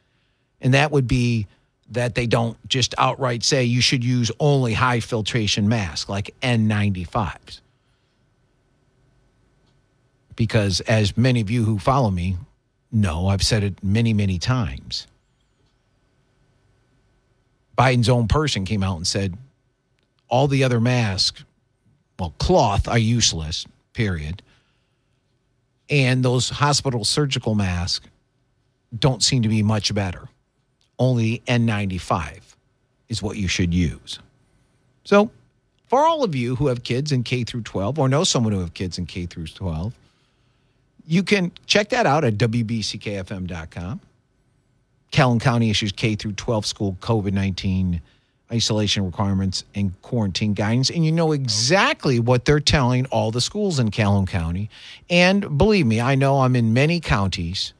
And 0.60 0.74
that 0.74 0.90
would 0.90 1.06
be 1.06 1.46
that 1.92 2.16
they 2.16 2.26
don't 2.26 2.56
just 2.68 2.92
outright 2.98 3.44
say 3.44 3.62
you 3.62 3.80
should 3.80 4.02
use 4.02 4.32
only 4.40 4.72
high 4.72 4.98
filtration 4.98 5.68
masks 5.68 6.08
like 6.08 6.34
N95s. 6.42 7.60
Because 10.34 10.80
as 10.80 11.16
many 11.16 11.40
of 11.40 11.50
you 11.50 11.62
who 11.62 11.78
follow 11.78 12.10
me 12.10 12.36
know, 12.90 13.28
I've 13.28 13.44
said 13.44 13.62
it 13.62 13.84
many, 13.84 14.12
many 14.12 14.40
times 14.40 15.06
Biden's 17.76 18.08
own 18.08 18.28
person 18.28 18.64
came 18.64 18.82
out 18.82 18.96
and 18.96 19.06
said 19.06 19.36
all 20.28 20.48
the 20.48 20.64
other 20.64 20.80
masks, 20.80 21.44
well, 22.18 22.34
cloth 22.38 22.88
are 22.88 22.98
useless, 22.98 23.66
period. 23.92 24.42
And 25.90 26.24
those 26.24 26.48
hospital 26.48 27.04
surgical 27.04 27.54
masks 27.54 28.06
don't 28.98 29.22
seem 29.22 29.42
to 29.42 29.48
be 29.48 29.62
much 29.62 29.94
better. 29.94 30.28
Only 30.98 31.42
N95 31.46 32.40
is 33.08 33.22
what 33.22 33.36
you 33.36 33.48
should 33.48 33.74
use. 33.74 34.18
So, 35.04 35.30
for 35.88 36.00
all 36.06 36.24
of 36.24 36.34
you 36.34 36.56
who 36.56 36.68
have 36.68 36.82
kids 36.84 37.12
in 37.12 37.22
K 37.22 37.44
through 37.44 37.62
12 37.62 37.98
or 37.98 38.08
know 38.08 38.24
someone 38.24 38.52
who 38.52 38.60
have 38.60 38.72
kids 38.72 38.98
in 38.98 39.06
K 39.06 39.26
through 39.26 39.48
12, 39.48 39.92
you 41.06 41.22
can 41.22 41.52
check 41.66 41.90
that 41.90 42.06
out 42.06 42.24
at 42.24 42.38
wbckfm.com. 42.38 44.00
Calhoun 45.12 45.38
County 45.38 45.70
issues 45.70 45.92
K 45.92 46.16
through 46.16 46.32
12 46.32 46.66
school 46.66 46.96
COVID 47.00 47.32
19 47.32 48.00
isolation 48.50 49.04
requirements 49.06 49.64
and 49.74 50.00
quarantine 50.02 50.52
guidance. 50.52 50.90
And 50.90 51.04
you 51.04 51.12
know 51.12 51.32
exactly 51.32 52.18
what 52.18 52.44
they're 52.44 52.60
telling 52.60 53.06
all 53.06 53.30
the 53.30 53.40
schools 53.40 53.78
in 53.78 53.90
Calhoun 53.90 54.26
County. 54.26 54.68
And 55.08 55.56
believe 55.56 55.86
me, 55.86 56.00
I 56.00 56.16
know 56.16 56.40
I'm 56.40 56.54
in 56.54 56.74
many 56.74 57.00
counties 57.00 57.72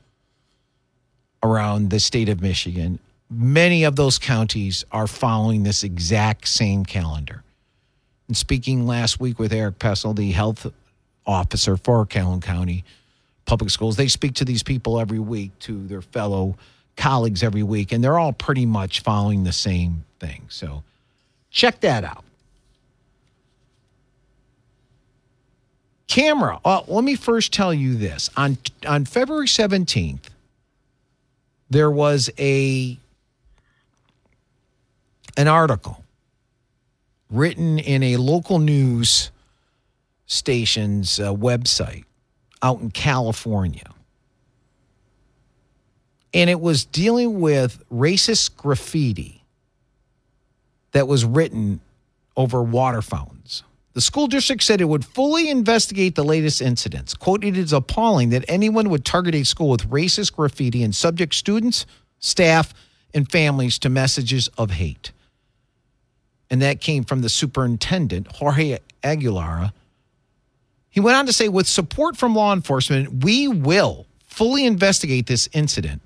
around 1.42 1.90
the 1.90 2.00
state 2.00 2.28
of 2.28 2.40
Michigan. 2.40 2.98
Many 3.30 3.84
of 3.84 3.96
those 3.96 4.18
counties 4.18 4.84
are 4.92 5.06
following 5.06 5.62
this 5.62 5.84
exact 5.84 6.48
same 6.48 6.84
calendar. 6.84 7.42
And 8.28 8.36
speaking 8.36 8.86
last 8.86 9.20
week 9.20 9.38
with 9.38 9.52
Eric 9.52 9.78
Pessell, 9.78 10.16
the 10.16 10.32
health 10.32 10.66
officer 11.26 11.76
for 11.76 12.06
Calhoun 12.06 12.40
County 12.40 12.84
Public 13.44 13.70
Schools, 13.70 13.96
they 13.96 14.08
speak 14.08 14.34
to 14.34 14.44
these 14.44 14.62
people 14.62 14.98
every 14.98 15.18
week 15.18 15.58
to 15.60 15.86
their 15.86 16.02
fellow 16.02 16.56
colleagues 16.96 17.42
every 17.42 17.62
week, 17.62 17.92
and 17.92 18.02
they're 18.02 18.18
all 18.18 18.32
pretty 18.32 18.66
much 18.66 19.00
following 19.00 19.44
the 19.44 19.52
same 19.52 20.04
thing. 20.20 20.42
So 20.48 20.82
check 21.50 21.80
that 21.80 22.04
out. 22.04 22.24
Camera. 26.08 26.60
Uh, 26.64 26.82
let 26.88 27.04
me 27.04 27.14
first 27.14 27.52
tell 27.52 27.72
you 27.72 27.94
this. 27.94 28.28
On 28.36 28.58
on 28.86 29.06
February 29.06 29.46
17th, 29.46 30.28
there 31.70 31.90
was 31.90 32.28
a 32.38 32.98
an 35.38 35.48
article 35.48 36.04
written 37.30 37.78
in 37.78 38.02
a 38.02 38.18
local 38.18 38.58
news 38.58 39.30
station's 40.26 41.18
uh, 41.18 41.32
website 41.32 42.04
out 42.62 42.80
in 42.80 42.90
California 42.90 43.91
and 46.34 46.48
it 46.48 46.60
was 46.60 46.84
dealing 46.84 47.40
with 47.40 47.82
racist 47.90 48.56
graffiti 48.56 49.44
that 50.92 51.06
was 51.08 51.24
written 51.24 51.80
over 52.36 52.62
water 52.62 53.02
fountains 53.02 53.62
The 53.94 54.00
school 54.00 54.26
district 54.26 54.62
said 54.62 54.80
it 54.80 54.86
would 54.86 55.04
fully 55.04 55.50
investigate 55.50 56.14
the 56.14 56.24
latest 56.24 56.62
incidents. 56.62 57.14
Quote, 57.14 57.44
it 57.44 57.58
is 57.58 57.72
appalling 57.72 58.30
that 58.30 58.44
anyone 58.48 58.88
would 58.88 59.04
target 59.04 59.34
a 59.34 59.44
school 59.44 59.68
with 59.68 59.90
racist 59.90 60.34
graffiti 60.34 60.82
and 60.82 60.94
subject 60.94 61.34
students, 61.34 61.84
staff, 62.18 62.72
and 63.12 63.30
families 63.30 63.78
to 63.80 63.90
messages 63.90 64.48
of 64.56 64.70
hate. 64.70 65.12
And 66.48 66.62
that 66.62 66.80
came 66.80 67.04
from 67.04 67.20
the 67.20 67.28
superintendent, 67.28 68.28
Jorge 68.36 68.78
Aguilar. 69.02 69.72
He 70.88 71.00
went 71.00 71.16
on 71.16 71.26
to 71.26 71.32
say, 71.32 71.48
with 71.48 71.66
support 71.66 72.16
from 72.16 72.34
law 72.34 72.52
enforcement, 72.52 73.24
we 73.24 73.48
will 73.48 74.06
fully 74.26 74.64
investigate 74.64 75.26
this 75.26 75.48
incident. 75.52 76.00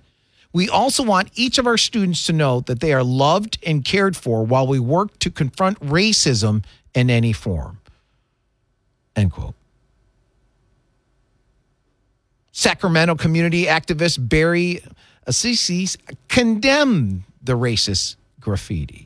We 0.57 0.71
also 0.71 1.03
want 1.03 1.29
each 1.35 1.59
of 1.59 1.67
our 1.67 1.77
students 1.77 2.25
to 2.29 2.33
know 2.33 2.61
that 2.61 2.81
they 2.81 2.95
are 2.95 3.05
loved 3.05 3.59
and 3.67 3.85
cared 3.85 4.17
for 4.17 4.43
while 4.43 4.67
we 4.67 4.81
work 4.81 5.19
to 5.19 5.31
confront 5.31 5.79
racism 5.81 6.65
in 6.95 7.11
any 7.11 7.35
form. 7.35 7.79
End 9.15 9.33
quote. 9.33 9.55
Sacramento 12.53 13.17
community 13.17 13.67
activist 13.67 14.31
Berry 14.31 14.83
Accius 15.27 15.99
condemned 16.29 17.25
the 17.43 17.53
racist 17.53 18.17
graffiti. 18.41 19.06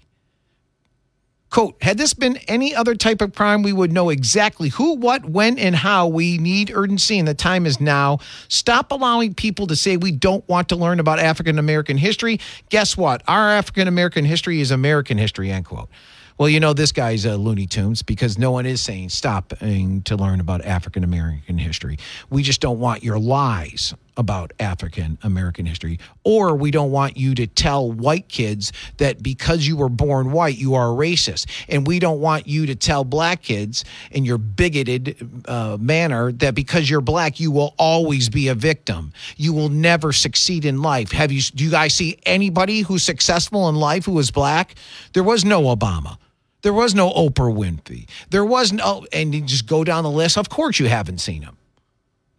Quote, 1.51 1.83
had 1.83 1.99
this 1.99 2.15
been 2.15 2.37
any 2.47 2.77
other 2.77 2.95
type 2.95 3.21
of 3.21 3.35
crime, 3.35 3.65
we 3.65 3.73
would 3.73 3.91
know 3.91 4.09
exactly 4.09 4.69
who, 4.69 4.95
what, 4.95 5.27
when, 5.27 5.59
and 5.59 5.75
how. 5.75 6.07
We 6.07 6.39
need 6.39 6.71
urgency, 6.73 7.19
and 7.19 7.27
the 7.27 7.35
time 7.35 7.67
is 7.67 7.81
now. 7.81 8.19
Stop 8.47 8.93
allowing 8.93 9.35
people 9.35 9.67
to 9.67 9.75
say 9.75 9.97
we 9.97 10.13
don't 10.13 10.47
want 10.49 10.69
to 10.69 10.77
learn 10.77 11.01
about 11.01 11.19
African 11.19 11.59
American 11.59 11.99
history. 11.99 12.39
Guess 12.69 12.97
what? 12.97 13.23
Our 13.27 13.51
African 13.51 13.89
American 13.89 14.25
history 14.25 14.61
is 14.61 14.71
American 14.71 15.19
history, 15.19 15.51
end 15.51 15.65
quote. 15.65 15.89
Well, 16.39 16.49
you 16.49 16.61
know, 16.61 16.73
this 16.73 16.93
guy's 16.93 17.27
a 17.27 17.37
Looney 17.37 17.67
Tunes 17.67 18.03
because 18.03 18.39
no 18.39 18.53
one 18.53 18.65
is 18.65 18.81
saying 18.81 19.11
stopping 19.11 20.03
to 20.03 20.17
learn 20.17 20.41
about 20.41 20.65
African 20.65 21.05
American 21.05 21.59
history. 21.59 21.99
We 22.31 22.45
just 22.45 22.61
don't 22.61 22.79
want 22.79 23.03
your 23.03 23.19
lies 23.19 23.93
about 24.21 24.53
African 24.61 25.19
American 25.23 25.65
history. 25.65 25.99
Or 26.25 26.55
we 26.55 26.71
don't 26.71 26.91
want 26.91 27.17
you 27.17 27.35
to 27.35 27.47
tell 27.47 27.91
white 27.91 28.29
kids 28.29 28.71
that 28.99 29.23
because 29.23 29.67
you 29.67 29.77
were 29.77 29.89
born 29.89 30.31
white, 30.31 30.59
you 30.59 30.75
are 30.75 30.93
a 30.93 30.95
racist. 30.95 31.47
And 31.69 31.87
we 31.87 31.99
don't 31.99 32.21
want 32.21 32.47
you 32.47 32.67
to 32.67 32.77
tell 32.77 33.03
black 33.03 33.43
kids 33.43 33.85
in 34.11 34.27
your 34.27 34.37
bigoted 34.37 35.17
uh, 35.47 35.79
manner 35.81 36.33
that 36.33 36.55
because 36.55 36.89
you're 36.89 37.01
black, 37.01 37.41
you 37.41 37.51
will 37.51 37.75
always 37.79 38.29
be 38.29 38.49
a 38.49 38.55
victim. 38.55 39.13
You 39.37 39.55
will 39.55 39.71
never 39.71 40.13
succeed 40.13 40.67
in 40.67 40.83
life. 40.83 41.11
Have 41.13 41.33
you, 41.33 41.41
do 41.41 41.65
you 41.65 41.71
guys 41.71 41.95
see 41.95 42.19
anybody 42.27 42.83
who's 42.83 43.03
successful 43.03 43.69
in 43.71 43.75
life 43.75 44.05
who 44.05 44.19
is 44.19 44.31
black? 44.31 44.75
There 45.15 45.25
was 45.25 45.45
no 45.45 45.63
Obama. 45.63 46.19
There 46.63 46.75
was 46.75 46.95
no 46.95 47.11
Oprah 47.11 47.55
Winfrey. 47.57 48.07
There 48.29 48.45
was 48.45 48.71
no, 48.71 49.07
and 49.15 49.35
you 49.35 49.41
just 49.41 49.67
go 49.67 49.83
down 49.83 50.05
the 50.05 50.11
list. 50.11 50.37
Of 50.37 50.51
course, 50.51 50.79
you 50.79 50.89
haven't 50.89 51.19
seen 51.19 51.41
them. 51.41 51.57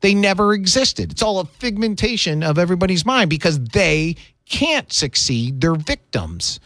They 0.02 0.14
never 0.14 0.54
existed. 0.54 1.12
It's 1.12 1.22
all 1.22 1.40
a 1.40 1.46
figmentation 1.46 2.44
of 2.44 2.58
everybody's 2.58 3.06
mind 3.06 3.30
because 3.30 3.60
they 3.60 4.16
can't 4.46 4.92
succeed. 4.92 5.62
They're 5.62 5.76
victims 5.76 6.60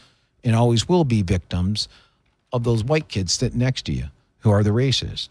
and 0.43 0.55
always 0.55 0.87
will 0.87 1.03
be 1.03 1.21
victims 1.21 1.87
of 2.53 2.63
those 2.63 2.83
white 2.83 3.09
kids 3.09 3.33
sitting 3.33 3.59
next 3.59 3.85
to 3.85 3.93
you 3.93 4.05
who 4.39 4.51
are 4.51 4.63
the 4.63 4.69
racist. 4.69 5.29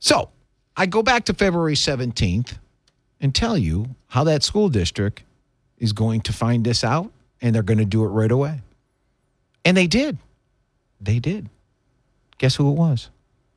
So 0.00 0.30
I 0.76 0.86
go 0.86 1.02
back 1.02 1.24
to 1.26 1.34
February 1.34 1.74
17th 1.74 2.56
and 3.20 3.34
tell 3.34 3.58
you 3.58 3.94
how 4.08 4.24
that 4.24 4.42
school 4.42 4.68
district 4.68 5.22
is 5.78 5.92
going 5.92 6.22
to 6.22 6.32
find 6.32 6.64
this 6.64 6.82
out 6.82 7.10
and 7.42 7.54
they're 7.54 7.62
going 7.62 7.78
to 7.78 7.84
do 7.84 8.04
it 8.04 8.08
right 8.08 8.30
away. 8.30 8.60
And 9.64 9.76
they 9.76 9.86
did. 9.86 10.18
They 11.00 11.18
did. 11.18 11.48
Guess 12.38 12.56
who 12.56 12.70
it 12.70 12.74
was? 12.74 13.10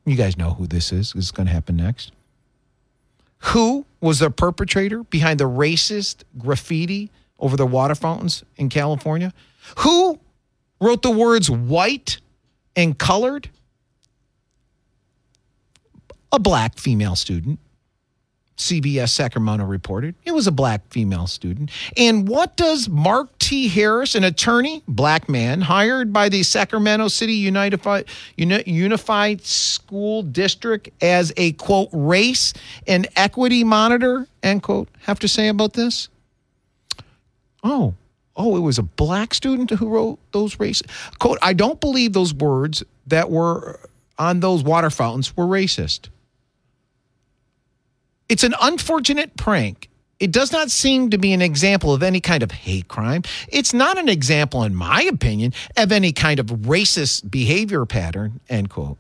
You 0.06 0.15
guys 0.15 0.38
know 0.38 0.51
who 0.51 0.67
this 0.67 0.91
is. 0.91 1.13
This 1.13 1.25
is 1.25 1.32
going 1.32 1.47
to 1.47 1.54
happen 1.54 1.77
next. 1.77 2.12
Who 3.41 3.86
was 3.99 4.19
the 4.19 4.30
perpetrator 4.30 5.04
behind 5.04 5.39
the 5.39 5.49
racist 5.49 6.23
graffiti 6.38 7.12
over 7.39 7.58
the 7.58 7.65
water 7.65 7.95
fountains 7.95 8.43
in 8.56 8.69
California? 8.69 9.34
Who 9.80 10.19
wrote 10.80 11.01
the 11.01 11.12
words 11.12 11.49
white 11.49 12.19
and 12.75 12.97
colored? 12.97 13.49
A 16.32 16.39
black 16.39 16.77
female 16.77 17.15
student. 17.15 17.60
CBS 18.62 19.10
Sacramento 19.10 19.65
reported. 19.65 20.13
It 20.24 20.32
was 20.32 20.45
a 20.45 20.52
black 20.52 20.88
female 20.89 21.28
student. 21.28 21.71
And 21.97 22.28
what 22.28 22.56
does 22.56 22.88
Mark 22.88 23.38
T. 23.39 23.67
Harris, 23.67 24.13
an 24.13 24.24
attorney, 24.24 24.84
black 24.88 25.28
man, 25.28 25.62
hired 25.62 26.13
by 26.13 26.30
the 26.30 26.43
Sacramento 26.43 27.08
City 27.08 27.34
Unified, 27.34 28.06
Unified 28.38 29.41
School 29.43 30.21
District 30.21 30.89
as 31.02 31.34
a 31.38 31.54
quote, 31.54 31.89
race 31.91 32.54
and 32.88 33.08
equity 33.15 33.63
monitor, 33.63 34.28
end 34.43 34.62
quote, 34.62 34.88
have 35.02 35.19
to 35.19 35.28
say 35.28 35.47
about 35.47 35.74
this? 35.74 36.10
Oh, 37.63 37.95
oh, 38.36 38.58
it 38.58 38.62
was 38.62 38.78
a 38.78 38.84
black 38.84 39.34
student 39.34 39.71
who 39.71 39.89
wrote 39.89 40.19
those 40.32 40.60
race 40.60 40.84
quote, 41.17 41.39
I 41.41 41.54
don't 41.54 41.82
believe 41.82 42.13
those 42.13 42.34
words 42.34 42.84
that 43.08 43.32
were 43.32 43.80
on 44.19 44.39
those 44.39 44.63
water 44.63 44.91
fountains 44.91 45.36
were 45.36 45.45
racist. 45.45 46.10
It's 48.32 48.46
an 48.46 48.56
unfortunate 48.62 49.36
prank. 49.36 49.89
It 50.17 50.32
does 50.32 50.54
not 50.54 50.72
seem 50.72 51.10
to 51.10 51.17
be 51.17 51.34
an 51.34 51.41
example 51.41 51.94
of 51.94 52.02
any 52.02 52.22
kind 52.22 52.44
of 52.44 52.52
hate 52.52 52.88
crime. 52.88 53.24
It's 53.50 53.74
not 53.74 53.98
an 53.98 54.08
example, 54.08 54.63
in 54.63 54.74
my 54.74 55.02
opinion, 55.02 55.54
of 55.76 55.91
any 55.91 56.13
kind 56.13 56.39
of 56.39 56.46
racist 56.46 57.30
behavior 57.30 57.86
pattern, 57.86 58.39
end 58.48 58.70
quote. 58.70 58.98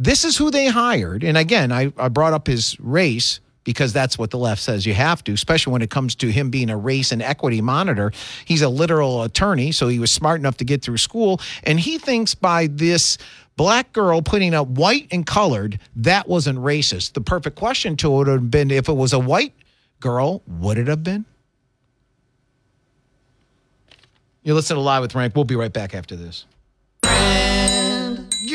This 0.00 0.24
is 0.24 0.36
who 0.36 0.50
they 0.50 0.66
hired. 0.66 1.22
And 1.22 1.38
again, 1.38 1.70
I, 1.70 1.92
I 1.96 2.08
brought 2.08 2.32
up 2.32 2.48
his 2.48 2.76
race 2.80 3.38
because 3.66 3.92
that's 3.92 4.16
what 4.16 4.30
the 4.30 4.38
left 4.38 4.62
says 4.62 4.86
you 4.86 4.94
have 4.94 5.22
to, 5.24 5.32
especially 5.32 5.72
when 5.72 5.82
it 5.82 5.90
comes 5.90 6.14
to 6.14 6.30
him 6.30 6.48
being 6.48 6.70
a 6.70 6.76
race 6.76 7.10
and 7.12 7.20
equity 7.20 7.60
monitor. 7.60 8.12
He's 8.44 8.62
a 8.62 8.68
literal 8.68 9.24
attorney, 9.24 9.72
so 9.72 9.88
he 9.88 9.98
was 9.98 10.10
smart 10.10 10.40
enough 10.40 10.56
to 10.58 10.64
get 10.64 10.82
through 10.82 10.98
school. 10.98 11.40
And 11.64 11.78
he 11.78 11.98
thinks 11.98 12.34
by 12.34 12.68
this 12.68 13.18
black 13.56 13.92
girl 13.92 14.22
putting 14.22 14.54
up 14.54 14.68
white 14.68 15.08
and 15.10 15.26
colored, 15.26 15.80
that 15.96 16.28
wasn't 16.28 16.60
racist. 16.60 17.14
The 17.14 17.20
perfect 17.20 17.56
question 17.56 17.96
to 17.96 18.06
it 18.06 18.16
would 18.16 18.28
have 18.28 18.50
been 18.50 18.70
if 18.70 18.88
it 18.88 18.94
was 18.94 19.12
a 19.12 19.18
white 19.18 19.52
girl, 19.98 20.42
would 20.46 20.78
it 20.78 20.86
have 20.86 21.02
been? 21.02 21.24
You 24.44 24.54
listen 24.54 24.76
to 24.76 24.80
Live 24.80 25.02
with 25.02 25.14
Rank. 25.16 25.34
We'll 25.34 25.44
be 25.44 25.56
right 25.56 25.72
back 25.72 25.92
after 25.92 26.14
this. 26.14 26.46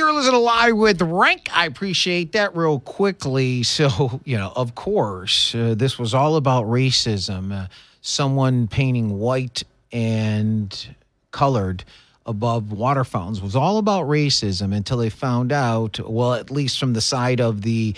You're 0.01 0.13
listening 0.13 0.33
to 0.33 0.39
Live 0.39 0.77
with 0.77 0.99
Rank. 0.99 1.55
I 1.55 1.67
appreciate 1.67 2.31
that 2.31 2.55
real 2.55 2.79
quickly. 2.79 3.61
So, 3.71 4.19
you 4.25 4.35
know, 4.35 4.51
of 4.55 4.73
course, 4.73 5.53
uh, 5.53 5.75
this 5.77 5.99
was 5.99 6.15
all 6.15 6.37
about 6.37 6.65
racism. 6.65 7.53
Uh, 7.53 7.67
someone 8.01 8.67
painting 8.67 9.19
white 9.19 9.61
and 9.91 10.95
colored 11.29 11.83
above 12.25 12.71
water 12.71 13.03
fountains 13.03 13.43
was 13.43 13.55
all 13.55 13.77
about 13.77 14.07
racism 14.07 14.75
until 14.75 14.97
they 14.97 15.11
found 15.11 15.51
out, 15.51 15.99
well, 15.99 16.33
at 16.33 16.49
least 16.49 16.79
from 16.79 16.93
the 16.93 17.01
side 17.01 17.39
of 17.39 17.61
the 17.61 17.93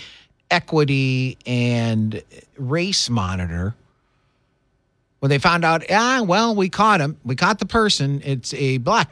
equity 0.51 1.37
and 1.45 2.21
race 2.57 3.09
monitor, 3.09 3.75
when 5.19 5.29
they 5.29 5.39
found 5.39 5.63
out, 5.63 5.85
ah, 5.89 6.21
well, 6.21 6.53
we 6.53 6.67
caught 6.67 6.99
him, 6.99 7.17
we 7.23 7.37
caught 7.37 7.59
the 7.59 7.65
person. 7.65 8.21
It's 8.25 8.53
a 8.55 8.79
black 8.79 9.09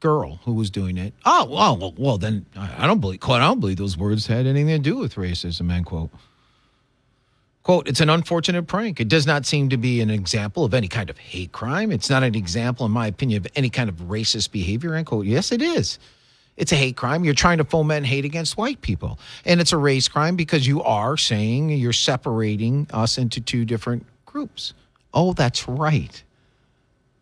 girl 0.00 0.40
who 0.44 0.52
was 0.52 0.70
doing 0.70 0.96
it. 0.96 1.14
Oh, 1.24 1.44
well, 1.46 1.94
well, 1.96 2.18
then 2.18 2.46
I 2.56 2.86
don't 2.86 3.00
believe, 3.00 3.20
quote, 3.20 3.40
I 3.40 3.46
don't 3.46 3.60
believe 3.60 3.76
those 3.76 3.96
words 3.96 4.26
had 4.26 4.46
anything 4.46 4.68
to 4.68 4.78
do 4.78 4.96
with 4.96 5.14
racism, 5.14 5.72
end 5.72 5.86
quote. 5.86 6.10
Quote, 7.62 7.86
it's 7.86 8.00
an 8.00 8.08
unfortunate 8.08 8.66
prank. 8.66 8.98
It 8.98 9.08
does 9.08 9.26
not 9.26 9.44
seem 9.44 9.68
to 9.68 9.76
be 9.76 10.00
an 10.00 10.08
example 10.08 10.64
of 10.64 10.72
any 10.72 10.88
kind 10.88 11.10
of 11.10 11.18
hate 11.18 11.52
crime. 11.52 11.92
It's 11.92 12.08
not 12.08 12.22
an 12.22 12.34
example, 12.34 12.86
in 12.86 12.92
my 12.92 13.06
opinion, 13.08 13.44
of 13.44 13.52
any 13.56 13.68
kind 13.68 13.90
of 13.90 13.96
racist 13.96 14.52
behavior, 14.52 14.94
end 14.94 15.06
quote. 15.06 15.26
Yes, 15.26 15.52
it 15.52 15.60
is. 15.60 15.98
It's 16.56 16.72
a 16.72 16.76
hate 16.76 16.96
crime. 16.96 17.24
You're 17.24 17.34
trying 17.34 17.58
to 17.58 17.64
foment 17.64 18.06
hate 18.06 18.24
against 18.24 18.56
white 18.56 18.80
people. 18.80 19.18
And 19.44 19.60
it's 19.60 19.72
a 19.72 19.76
race 19.76 20.08
crime 20.08 20.34
because 20.34 20.66
you 20.66 20.82
are 20.82 21.16
saying 21.16 21.70
you're 21.70 21.92
separating 21.92 22.86
us 22.92 23.18
into 23.18 23.40
two 23.40 23.64
different 23.64 24.06
groups. 24.26 24.72
Oh, 25.12 25.34
that's 25.34 25.68
right. 25.68 26.22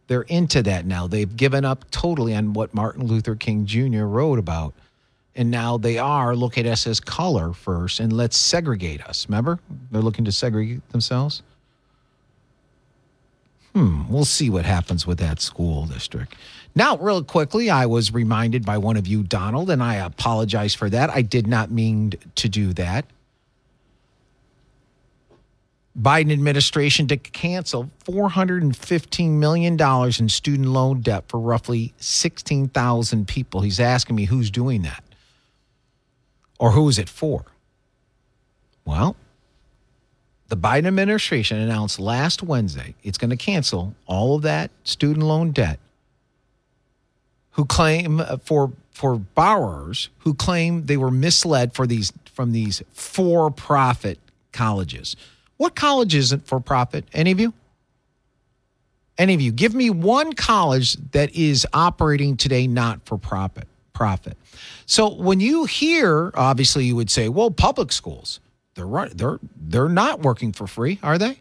They're 0.08 0.22
into 0.22 0.62
that 0.62 0.86
now. 0.86 1.06
They've 1.06 1.36
given 1.36 1.64
up 1.64 1.90
totally 1.90 2.34
on 2.34 2.52
what 2.52 2.72
Martin 2.74 3.06
Luther 3.06 3.34
King 3.34 3.66
Jr. 3.66 4.04
wrote 4.04 4.38
about 4.38 4.74
and 5.36 5.50
now 5.50 5.76
they 5.76 5.98
are 5.98 6.34
look 6.34 6.56
at 6.56 6.66
us 6.66 6.86
as 6.86 6.98
color 6.98 7.52
first 7.52 8.00
and 8.00 8.12
let's 8.12 8.36
segregate 8.36 9.02
us. 9.02 9.28
Remember? 9.28 9.60
They're 9.90 10.02
looking 10.02 10.24
to 10.24 10.32
segregate 10.32 10.88
themselves. 10.90 11.42
Hmm, 13.74 14.08
we'll 14.08 14.24
see 14.24 14.48
what 14.48 14.64
happens 14.64 15.06
with 15.06 15.18
that 15.18 15.40
school 15.40 15.84
district. 15.84 16.34
Now, 16.74 16.96
real 16.96 17.22
quickly, 17.22 17.68
I 17.68 17.84
was 17.84 18.12
reminded 18.12 18.64
by 18.64 18.78
one 18.78 18.96
of 18.96 19.06
you, 19.06 19.22
Donald, 19.22 19.70
and 19.70 19.82
I 19.82 19.96
apologize 19.96 20.74
for 20.74 20.88
that. 20.88 21.10
I 21.10 21.20
did 21.20 21.46
not 21.46 21.70
mean 21.70 22.14
to 22.36 22.48
do 22.48 22.72
that. 22.72 23.04
Biden 26.00 26.30
administration 26.30 27.08
to 27.08 27.16
cancel 27.16 27.90
$415 28.04 29.30
million 29.30 29.80
in 29.80 30.28
student 30.28 30.68
loan 30.68 31.00
debt 31.00 31.24
for 31.28 31.40
roughly 31.40 31.94
16,000 31.98 33.26
people. 33.26 33.62
He's 33.62 33.80
asking 33.80 34.16
me 34.16 34.26
who's 34.26 34.50
doing 34.50 34.82
that. 34.82 35.02
Or 36.58 36.72
who 36.72 36.88
is 36.88 36.98
it 36.98 37.08
for? 37.08 37.44
Well, 38.84 39.16
the 40.48 40.56
Biden 40.56 40.86
administration 40.86 41.58
announced 41.58 41.98
last 41.98 42.42
Wednesday 42.42 42.94
it's 43.02 43.18
going 43.18 43.30
to 43.30 43.36
cancel 43.36 43.94
all 44.06 44.36
of 44.36 44.42
that 44.42 44.70
student 44.84 45.24
loan 45.24 45.50
debt 45.50 45.80
who 47.52 47.64
claim 47.64 48.20
uh, 48.20 48.36
for 48.38 48.72
for 48.92 49.16
borrowers 49.16 50.08
who 50.18 50.32
claim 50.34 50.86
they 50.86 50.96
were 50.96 51.10
misled 51.10 51.74
for 51.74 51.86
these 51.86 52.12
from 52.32 52.52
these 52.52 52.82
for-profit 52.92 54.18
colleges. 54.52 55.16
What 55.56 55.74
college 55.74 56.14
isn't 56.14 56.46
for 56.46 56.60
profit? 56.60 57.04
Any 57.12 57.30
of 57.30 57.40
you? 57.40 57.52
Any 59.18 59.34
of 59.34 59.40
you? 59.40 59.52
Give 59.52 59.74
me 59.74 59.88
one 59.90 60.34
college 60.34 60.94
that 61.12 61.34
is 61.34 61.66
operating 61.72 62.36
today 62.36 62.66
not 62.66 63.00
for 63.06 63.16
profit. 63.16 63.66
Profit. 63.94 64.36
So 64.84 65.08
when 65.14 65.40
you 65.40 65.64
hear, 65.64 66.30
obviously, 66.34 66.84
you 66.84 66.94
would 66.96 67.10
say, 67.10 67.30
"Well, 67.30 67.50
public 67.50 67.92
schools." 67.92 68.40
They're. 68.74 69.08
They're 69.08 69.38
they're 69.56 69.88
not 69.88 70.20
working 70.20 70.52
for 70.52 70.66
free, 70.66 70.98
are 71.02 71.16
they? 71.16 71.38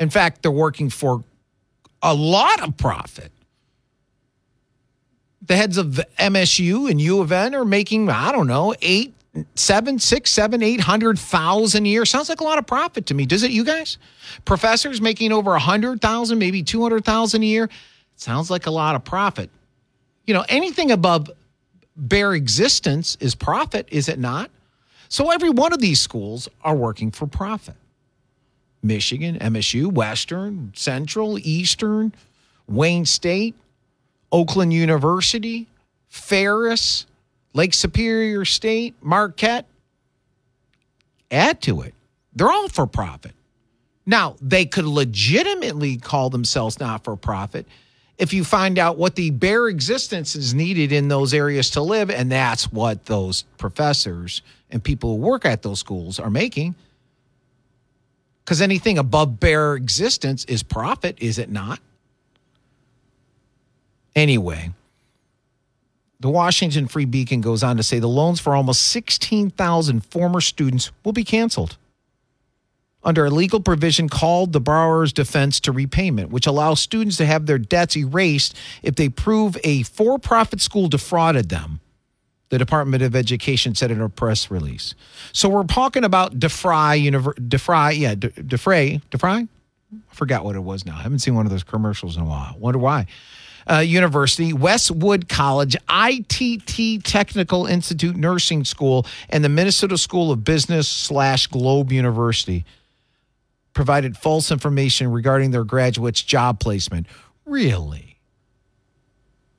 In 0.00 0.10
fact, 0.10 0.42
they're 0.42 0.50
working 0.50 0.88
for 0.90 1.22
a 2.02 2.14
lot 2.14 2.62
of 2.66 2.76
profit. 2.76 3.30
The 5.42 5.56
heads 5.56 5.76
of 5.76 6.00
MSU 6.18 6.90
and 6.90 7.00
U 7.00 7.20
of 7.20 7.30
M 7.30 7.54
are 7.54 7.64
making, 7.64 8.08
I 8.08 8.32
don't 8.32 8.46
know, 8.46 8.74
eight, 8.82 9.14
seven, 9.54 9.98
six, 9.98 10.30
seven, 10.30 10.62
eight 10.62 10.80
hundred 10.80 11.18
thousand 11.18 11.86
a 11.86 11.88
year. 11.88 12.04
Sounds 12.04 12.28
like 12.28 12.40
a 12.40 12.44
lot 12.44 12.58
of 12.58 12.66
profit 12.66 13.06
to 13.06 13.14
me. 13.14 13.26
Does 13.26 13.42
it, 13.42 13.50
you 13.50 13.64
guys? 13.64 13.98
Professors 14.44 15.00
making 15.00 15.32
over 15.32 15.54
a 15.54 15.58
hundred 15.58 16.00
thousand, 16.00 16.38
maybe 16.38 16.62
two 16.62 16.82
hundred 16.82 17.04
thousand 17.04 17.42
a 17.42 17.46
year. 17.46 17.68
Sounds 18.16 18.50
like 18.50 18.66
a 18.66 18.70
lot 18.70 18.94
of 18.94 19.04
profit. 19.04 19.50
You 20.26 20.34
know, 20.34 20.44
anything 20.48 20.90
above 20.90 21.30
bare 21.96 22.34
existence 22.34 23.16
is 23.20 23.34
profit, 23.34 23.88
is 23.90 24.08
it 24.08 24.18
not? 24.18 24.50
So 25.08 25.30
every 25.30 25.50
one 25.50 25.72
of 25.72 25.80
these 25.80 26.00
schools 26.00 26.48
are 26.62 26.74
working 26.74 27.10
for 27.10 27.26
profit. 27.26 27.76
Michigan, 28.82 29.38
MSU, 29.38 29.86
Western, 29.92 30.72
Central, 30.74 31.38
Eastern, 31.38 32.12
Wayne 32.68 33.04
State, 33.04 33.54
Oakland 34.32 34.72
University, 34.72 35.66
Ferris, 36.08 37.06
Lake 37.56 37.72
Superior 37.72 38.44
State, 38.44 38.94
Marquette. 39.00 39.66
Add 41.30 41.62
to 41.62 41.80
it. 41.80 41.94
They're 42.34 42.52
all 42.52 42.68
for 42.68 42.86
profit. 42.86 43.32
Now, 44.04 44.36
they 44.42 44.66
could 44.66 44.84
legitimately 44.84 45.96
call 45.96 46.28
themselves 46.28 46.78
not 46.78 47.02
for 47.02 47.16
profit 47.16 47.66
if 48.18 48.34
you 48.34 48.44
find 48.44 48.78
out 48.78 48.98
what 48.98 49.14
the 49.14 49.30
bare 49.30 49.68
existence 49.68 50.36
is 50.36 50.52
needed 50.52 50.92
in 50.92 51.08
those 51.08 51.32
areas 51.32 51.70
to 51.70 51.80
live, 51.80 52.10
and 52.10 52.30
that's 52.30 52.70
what 52.70 53.06
those 53.06 53.44
professors 53.56 54.42
and 54.70 54.84
people 54.84 55.16
who 55.16 55.22
work 55.22 55.46
at 55.46 55.62
those 55.62 55.80
schools 55.80 56.20
are 56.20 56.30
making. 56.30 56.74
Because 58.44 58.60
anything 58.60 58.98
above 58.98 59.40
bare 59.40 59.76
existence 59.76 60.44
is 60.44 60.62
profit, 60.62 61.16
is 61.20 61.38
it 61.38 61.50
not? 61.50 61.80
Anyway, 64.14 64.72
the 66.20 66.30
Washington 66.30 66.86
Free 66.86 67.04
Beacon 67.04 67.40
goes 67.40 67.62
on 67.62 67.76
to 67.76 67.82
say 67.82 67.98
the 67.98 68.08
loans 68.08 68.40
for 68.40 68.54
almost 68.54 68.82
16,000 68.88 70.04
former 70.04 70.40
students 70.40 70.90
will 71.04 71.12
be 71.12 71.24
canceled 71.24 71.76
under 73.04 73.24
a 73.24 73.30
legal 73.30 73.60
provision 73.60 74.08
called 74.08 74.52
the 74.52 74.60
borrower's 74.60 75.12
defense 75.12 75.60
to 75.60 75.70
repayment, 75.70 76.30
which 76.30 76.46
allows 76.46 76.80
students 76.80 77.16
to 77.18 77.26
have 77.26 77.46
their 77.46 77.58
debts 77.58 77.96
erased 77.96 78.56
if 78.82 78.96
they 78.96 79.08
prove 79.08 79.56
a 79.62 79.84
for 79.84 80.18
profit 80.18 80.60
school 80.60 80.88
defrauded 80.88 81.48
them 81.48 81.80
the 82.48 82.58
Department 82.58 83.02
of 83.02 83.16
Education 83.16 83.74
said 83.74 83.90
in 83.90 84.00
a 84.00 84.08
press 84.08 84.50
release. 84.50 84.94
So 85.32 85.48
we're 85.48 85.64
talking 85.64 86.04
about 86.04 86.38
DeVry, 86.38 87.10
DeVry, 87.48 87.98
yeah, 87.98 88.14
De- 88.14 88.30
DeVry, 88.30 89.02
DeVry. 89.10 89.48
I 89.92 90.14
forgot 90.14 90.44
what 90.44 90.56
it 90.56 90.62
was 90.62 90.84
now. 90.86 90.96
I 90.96 91.02
haven't 91.02 91.20
seen 91.20 91.34
one 91.34 91.46
of 91.46 91.52
those 91.52 91.64
commercials 91.64 92.16
in 92.16 92.22
a 92.22 92.26
while. 92.26 92.56
Wonder 92.58 92.78
why. 92.78 93.06
Uh, 93.68 93.78
University, 93.78 94.52
Westwood 94.52 95.28
College, 95.28 95.76
ITT 95.90 97.04
Technical 97.04 97.66
Institute 97.66 98.16
Nursing 98.16 98.64
School, 98.64 99.06
and 99.28 99.44
the 99.44 99.48
Minnesota 99.48 99.98
School 99.98 100.30
of 100.30 100.44
Business 100.44 100.88
slash 100.88 101.48
Globe 101.48 101.90
University 101.90 102.64
provided 103.72 104.16
false 104.16 104.50
information 104.50 105.10
regarding 105.10 105.50
their 105.50 105.64
graduates' 105.64 106.22
job 106.22 106.60
placement. 106.60 107.06
Really? 107.44 108.16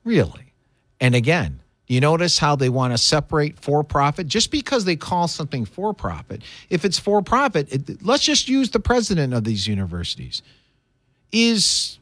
Really? 0.03 0.53
And 0.99 1.13
again, 1.13 1.59
you 1.87 2.01
notice 2.01 2.37
how 2.37 2.55
they 2.57 2.67
want 2.67 2.93
to 2.93 2.97
separate 2.97 3.59
for 3.59 3.83
profit? 3.83 4.27
Just 4.27 4.51
because 4.51 4.83
they 4.83 4.97
call 4.97 5.27
something 5.27 5.63
for 5.63 5.93
profit, 5.93 6.41
if 6.69 6.83
it's 6.83 6.99
for 6.99 7.21
profit, 7.21 7.71
it, 7.71 8.05
let's 8.05 8.23
just 8.23 8.49
use 8.49 8.71
the 8.71 8.79
president 8.79 9.33
of 9.33 9.45
these 9.45 9.67
universities. 9.67 10.41
Is 11.31 11.99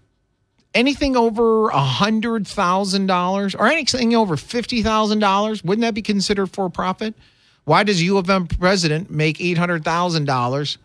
anything 0.76 1.16
over 1.16 1.70
a 1.70 1.80
hundred 1.80 2.46
thousand 2.46 3.08
dollars 3.08 3.56
or 3.56 3.68
anything 3.68 4.14
over 4.16 4.38
fifty 4.38 4.84
thousand 4.84 5.20
dollars, 5.20 5.64
wouldn't 5.64 5.82
that 5.82 5.96
be 5.96 6.04
considered 6.04 6.48
for 6.48 6.70
profit? 6.70 7.16
Why 7.64 7.84
does 7.84 8.04
U 8.04 8.18
of 8.18 8.30
M 8.30 8.46
president 8.46 9.10
make 9.10 9.42
eight 9.42 9.58
hundred 9.58 9.84
thousand 9.84 10.26
dollars 10.26 10.78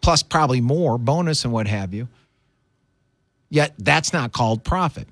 plus 0.00 0.22
probably 0.22 0.60
more 0.60 0.98
bonus 0.98 1.44
and 1.44 1.52
what 1.52 1.68
have 1.68 1.94
you? 1.94 2.08
Yet 3.50 3.74
that's 3.78 4.12
not 4.12 4.32
called 4.32 4.64
profit. 4.64 5.06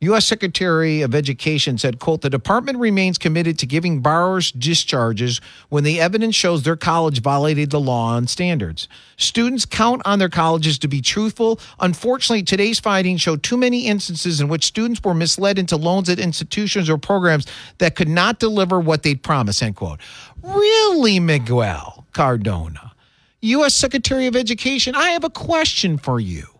U.S. 0.00 0.26
Secretary 0.26 1.00
of 1.00 1.14
Education 1.14 1.78
said, 1.78 1.98
quote, 1.98 2.20
the 2.20 2.28
department 2.28 2.78
remains 2.78 3.16
committed 3.16 3.58
to 3.58 3.66
giving 3.66 4.00
borrowers 4.00 4.52
discharges 4.52 5.40
when 5.70 5.84
the 5.84 6.00
evidence 6.00 6.34
shows 6.34 6.64
their 6.64 6.76
college 6.76 7.22
violated 7.22 7.70
the 7.70 7.80
law 7.80 8.18
and 8.18 8.28
standards. 8.28 8.88
Students 9.16 9.64
count 9.64 10.02
on 10.04 10.18
their 10.18 10.28
colleges 10.28 10.78
to 10.80 10.88
be 10.88 11.00
truthful. 11.00 11.58
Unfortunately, 11.80 12.42
today's 12.42 12.78
findings 12.78 13.22
show 13.22 13.36
too 13.36 13.56
many 13.56 13.86
instances 13.86 14.38
in 14.38 14.48
which 14.48 14.66
students 14.66 15.00
were 15.02 15.14
misled 15.14 15.58
into 15.58 15.78
loans 15.78 16.10
at 16.10 16.18
institutions 16.18 16.90
or 16.90 16.98
programs 16.98 17.46
that 17.78 17.96
could 17.96 18.08
not 18.08 18.38
deliver 18.38 18.78
what 18.78 19.02
they'd 19.02 19.22
promised, 19.22 19.62
end 19.62 19.76
quote. 19.76 20.00
Really, 20.42 21.20
Miguel 21.20 22.04
Cardona, 22.12 22.92
U.S. 23.40 23.74
Secretary 23.74 24.26
of 24.26 24.36
Education, 24.36 24.94
I 24.94 25.12
have 25.12 25.24
a 25.24 25.30
question 25.30 25.96
for 25.96 26.20
you 26.20 26.55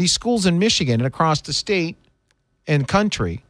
these 0.00 0.12
schools 0.12 0.46
in 0.46 0.58
Michigan 0.58 1.00
and 1.00 1.06
across 1.06 1.42
the 1.42 1.52
state 1.52 1.94
and 2.66 2.88
country 2.88 3.44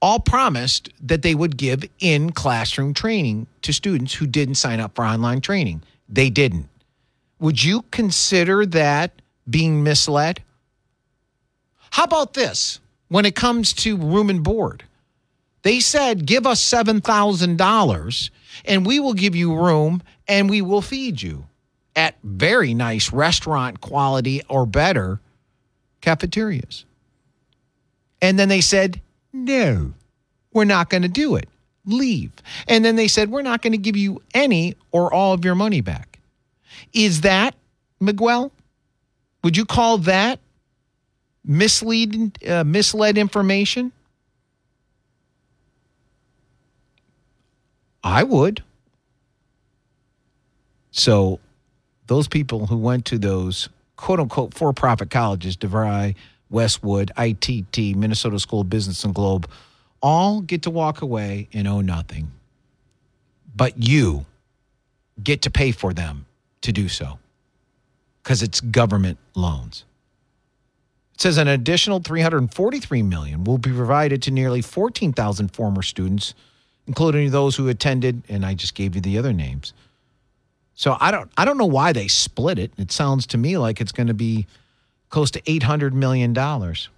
all 0.00 0.18
promised 0.18 0.88
that 1.02 1.20
they 1.20 1.34
would 1.34 1.58
give 1.58 1.84
in 1.98 2.32
classroom 2.32 2.94
training 2.94 3.46
to 3.60 3.70
students 3.70 4.14
who 4.14 4.26
didn't 4.26 4.54
sign 4.54 4.80
up 4.80 4.94
for 4.94 5.04
online 5.04 5.42
training. 5.42 5.82
They 6.08 6.30
didn't. 6.30 6.66
Would 7.40 7.62
you 7.62 7.82
consider 7.90 8.64
that 8.64 9.20
being 9.50 9.82
misled? 9.82 10.42
How 11.90 12.04
about 12.04 12.32
this 12.32 12.80
when 13.08 13.26
it 13.26 13.34
comes 13.34 13.74
to 13.74 13.98
room 13.98 14.30
and 14.30 14.42
board? 14.42 14.84
They 15.60 15.80
said, 15.80 16.24
give 16.24 16.46
us 16.46 16.64
$7,000 16.64 18.30
and 18.64 18.86
we 18.86 18.98
will 18.98 19.14
give 19.14 19.36
you 19.36 19.54
room 19.54 20.02
and 20.26 20.48
we 20.48 20.62
will 20.62 20.80
feed 20.80 21.20
you 21.20 21.44
at 21.96 22.16
very 22.22 22.74
nice 22.74 23.12
restaurant 23.12 23.80
quality 23.80 24.42
or 24.48 24.66
better 24.66 25.20
cafeterias. 26.00 26.84
And 28.20 28.38
then 28.38 28.48
they 28.48 28.60
said, 28.60 29.00
no, 29.32 29.92
we're 30.52 30.64
not 30.64 30.90
going 30.90 31.02
to 31.02 31.08
do 31.08 31.36
it. 31.36 31.48
Leave. 31.86 32.32
And 32.66 32.84
then 32.84 32.96
they 32.96 33.08
said, 33.08 33.30
we're 33.30 33.42
not 33.42 33.62
going 33.62 33.72
to 33.72 33.78
give 33.78 33.96
you 33.96 34.22
any 34.34 34.76
or 34.90 35.12
all 35.12 35.32
of 35.32 35.44
your 35.44 35.54
money 35.54 35.80
back. 35.80 36.18
Is 36.92 37.22
that, 37.22 37.54
Miguel? 38.00 38.52
Would 39.42 39.56
you 39.56 39.64
call 39.64 39.98
that 39.98 40.40
misleading, 41.44 42.32
uh, 42.46 42.64
misled 42.64 43.16
information? 43.16 43.92
I 48.02 48.22
would. 48.22 48.62
So, 50.90 51.40
those 52.08 52.26
people 52.26 52.66
who 52.66 52.76
went 52.76 53.04
to 53.06 53.18
those 53.18 53.68
quote 53.96 54.18
unquote 54.18 54.54
for 54.54 54.72
profit 54.72 55.10
colleges, 55.10 55.56
DeVry, 55.56 56.16
Westwood, 56.50 57.12
ITT, 57.16 57.96
Minnesota 57.96 58.38
School 58.38 58.62
of 58.62 58.70
Business 58.70 59.04
and 59.04 59.14
Globe, 59.14 59.48
all 60.00 60.40
get 60.40 60.62
to 60.62 60.70
walk 60.70 61.02
away 61.02 61.48
and 61.52 61.68
owe 61.68 61.80
nothing. 61.80 62.30
But 63.54 63.74
you 63.76 64.24
get 65.22 65.42
to 65.42 65.50
pay 65.50 65.72
for 65.72 65.92
them 65.92 66.26
to 66.62 66.72
do 66.72 66.88
so 66.88 67.18
because 68.22 68.42
it's 68.42 68.60
government 68.60 69.18
loans. 69.34 69.84
It 71.14 71.20
says 71.20 71.36
an 71.36 71.48
additional 71.48 71.98
343 71.98 73.02
million 73.02 73.44
will 73.44 73.58
be 73.58 73.72
provided 73.72 74.22
to 74.22 74.30
nearly 74.30 74.62
14,000 74.62 75.48
former 75.48 75.82
students, 75.82 76.34
including 76.86 77.32
those 77.32 77.56
who 77.56 77.68
attended, 77.68 78.22
and 78.28 78.46
I 78.46 78.54
just 78.54 78.74
gave 78.76 78.94
you 78.94 79.00
the 79.00 79.18
other 79.18 79.32
names 79.32 79.74
so 80.78 80.96
I 81.00 81.10
don't 81.10 81.28
I 81.36 81.44
don't 81.44 81.58
know 81.58 81.66
why 81.66 81.92
they 81.92 82.06
split 82.06 82.56
it. 82.56 82.70
It 82.78 82.92
sounds 82.92 83.26
to 83.28 83.36
me 83.36 83.58
like 83.58 83.80
it's 83.80 83.90
going 83.90 84.06
to 84.06 84.14
be 84.14 84.46
close 85.08 85.28
to 85.32 85.42
800 85.44 85.92
million 85.92 86.32
dollars. 86.32 86.88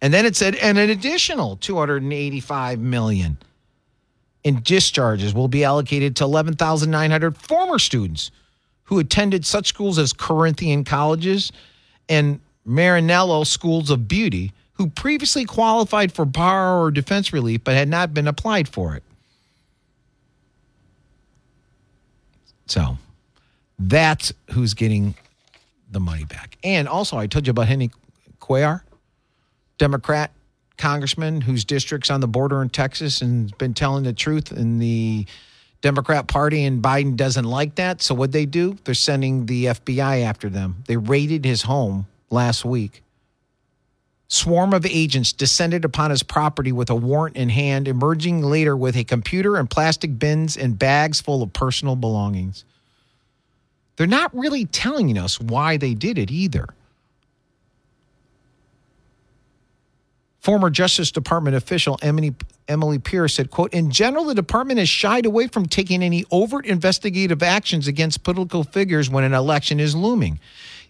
And 0.00 0.12
then 0.12 0.24
it 0.24 0.36
said, 0.36 0.54
and 0.54 0.78
an 0.78 0.88
additional 0.88 1.56
285 1.56 2.78
million 2.78 3.36
in 4.42 4.62
discharges 4.62 5.34
will 5.34 5.48
be 5.48 5.64
allocated 5.64 6.16
to 6.16 6.24
11,900 6.24 7.36
former 7.36 7.78
students 7.78 8.30
who 8.84 8.98
attended 8.98 9.44
such 9.44 9.66
schools 9.66 9.98
as 9.98 10.14
Corinthian 10.14 10.82
colleges 10.82 11.52
and 12.08 12.40
Marinello 12.66 13.46
schools 13.46 13.90
of 13.90 14.08
beauty 14.08 14.52
who 14.72 14.88
previously 14.88 15.44
qualified 15.44 16.10
for 16.10 16.24
borrower 16.24 16.90
defense 16.90 17.34
relief 17.34 17.62
but 17.64 17.74
had 17.74 17.88
not 17.88 18.14
been 18.14 18.28
applied 18.28 18.66
for 18.66 18.96
it. 18.96 19.02
So 22.66 22.96
that's 23.78 24.32
who's 24.52 24.74
getting 24.74 25.14
the 25.90 26.00
money 26.00 26.24
back. 26.24 26.56
And 26.64 26.88
also, 26.88 27.16
I 27.16 27.26
told 27.26 27.46
you 27.46 27.52
about 27.52 27.68
Henry 27.68 27.90
Cuellar, 28.40 28.82
Democrat 29.78 30.32
congressman 30.76 31.40
whose 31.40 31.64
district's 31.64 32.10
on 32.10 32.20
the 32.20 32.26
border 32.26 32.60
in 32.60 32.68
Texas 32.68 33.22
and 33.22 33.44
has 33.44 33.52
been 33.58 33.74
telling 33.74 34.02
the 34.02 34.12
truth 34.12 34.50
in 34.50 34.78
the 34.78 35.24
Democrat 35.82 36.26
Party, 36.26 36.64
and 36.64 36.82
Biden 36.82 37.14
doesn't 37.14 37.44
like 37.44 37.74
that. 37.74 38.00
So 38.00 38.14
what 38.14 38.32
they 38.32 38.46
do? 38.46 38.78
They're 38.84 38.94
sending 38.94 39.46
the 39.46 39.66
FBI 39.66 40.22
after 40.22 40.48
them. 40.48 40.82
They 40.86 40.96
raided 40.96 41.44
his 41.44 41.62
home 41.62 42.06
last 42.30 42.64
week. 42.64 43.03
Swarm 44.28 44.72
of 44.72 44.86
agents 44.86 45.32
descended 45.32 45.84
upon 45.84 46.10
his 46.10 46.22
property 46.22 46.72
with 46.72 46.90
a 46.90 46.94
warrant 46.94 47.36
in 47.36 47.50
hand, 47.50 47.86
emerging 47.86 48.42
later 48.42 48.76
with 48.76 48.96
a 48.96 49.04
computer 49.04 49.56
and 49.56 49.68
plastic 49.68 50.18
bins 50.18 50.56
and 50.56 50.78
bags 50.78 51.20
full 51.20 51.42
of 51.42 51.52
personal 51.52 51.94
belongings. 51.94 52.64
They're 53.96 54.06
not 54.06 54.34
really 54.34 54.64
telling 54.64 55.16
us 55.16 55.40
why 55.40 55.76
they 55.76 55.94
did 55.94 56.18
it 56.18 56.30
either. 56.30 56.68
Former 60.40 60.68
Justice 60.68 61.10
Department 61.10 61.56
official 61.56 61.98
Emily, 62.02 62.34
Emily 62.68 62.98
Pierce 62.98 63.34
said, 63.34 63.50
quote, 63.50 63.72
in 63.72 63.90
general, 63.90 64.24
the 64.24 64.34
department 64.34 64.78
has 64.78 64.90
shied 64.90 65.24
away 65.24 65.46
from 65.46 65.64
taking 65.66 66.02
any 66.02 66.24
overt 66.30 66.66
investigative 66.66 67.42
actions 67.42 67.86
against 67.86 68.24
political 68.24 68.62
figures 68.62 69.08
when 69.08 69.24
an 69.24 69.32
election 69.32 69.80
is 69.80 69.94
looming. 69.94 70.38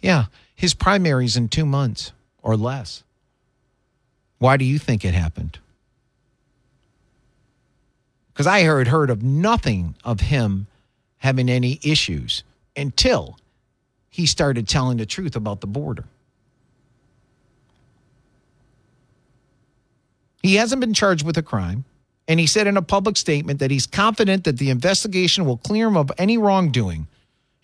Yeah, 0.02 0.24
his 0.56 0.74
primary's 0.74 1.36
in 1.36 1.48
two 1.48 1.66
months 1.66 2.12
or 2.42 2.56
less. 2.56 3.04
Why 4.38 4.56
do 4.56 4.64
you 4.64 4.78
think 4.78 5.04
it 5.04 5.14
happened? 5.14 5.58
Because 8.32 8.46
I 8.46 8.64
heard 8.64 8.88
heard 8.88 9.10
of 9.10 9.22
nothing 9.22 9.94
of 10.04 10.20
him 10.20 10.66
having 11.18 11.48
any 11.48 11.78
issues 11.82 12.42
until 12.76 13.38
he 14.10 14.26
started 14.26 14.68
telling 14.68 14.98
the 14.98 15.06
truth 15.06 15.36
about 15.36 15.60
the 15.60 15.66
border. 15.66 16.04
He 20.42 20.56
hasn't 20.56 20.80
been 20.80 20.92
charged 20.92 21.24
with 21.24 21.38
a 21.38 21.42
crime, 21.42 21.84
and 22.28 22.38
he 22.38 22.46
said 22.46 22.66
in 22.66 22.76
a 22.76 22.82
public 22.82 23.16
statement 23.16 23.60
that 23.60 23.70
he's 23.70 23.86
confident 23.86 24.44
that 24.44 24.58
the 24.58 24.68
investigation 24.68 25.46
will 25.46 25.56
clear 25.56 25.88
him 25.88 25.96
of 25.96 26.12
any 26.18 26.36
wrongdoing. 26.36 27.06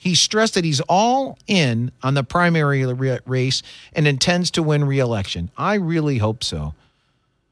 He 0.00 0.14
stressed 0.14 0.54
that 0.54 0.64
he's 0.64 0.80
all 0.88 1.36
in 1.46 1.92
on 2.02 2.14
the 2.14 2.24
primary 2.24 2.86
race 3.26 3.62
and 3.92 4.08
intends 4.08 4.50
to 4.52 4.62
win 4.62 4.84
re-election. 4.84 5.50
I 5.58 5.74
really 5.74 6.16
hope 6.16 6.42
so. 6.42 6.72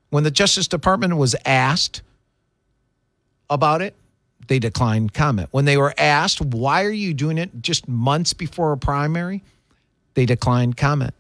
When 0.09 0.25
the 0.25 0.31
Justice 0.31 0.67
Department 0.67 1.19
was 1.19 1.37
asked 1.45 2.01
about 3.51 3.83
it, 3.83 3.95
they 4.47 4.59
declined 4.59 5.13
comment. 5.13 5.51
When 5.51 5.67
they 5.67 5.77
were 5.77 5.93
asked, 5.99 6.41
why 6.41 6.87
are 6.87 6.91
you 6.91 7.13
doing 7.13 7.37
it 7.37 7.51
just 7.61 7.87
months 7.87 8.33
before 8.33 8.73
a 8.73 8.79
primary? 8.79 9.43
They 10.15 10.25
declined 10.25 10.79
comment. 10.79 11.13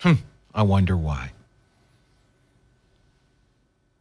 Hmm, 0.00 0.14
I 0.52 0.62
wonder 0.62 0.96
why. 0.96 1.30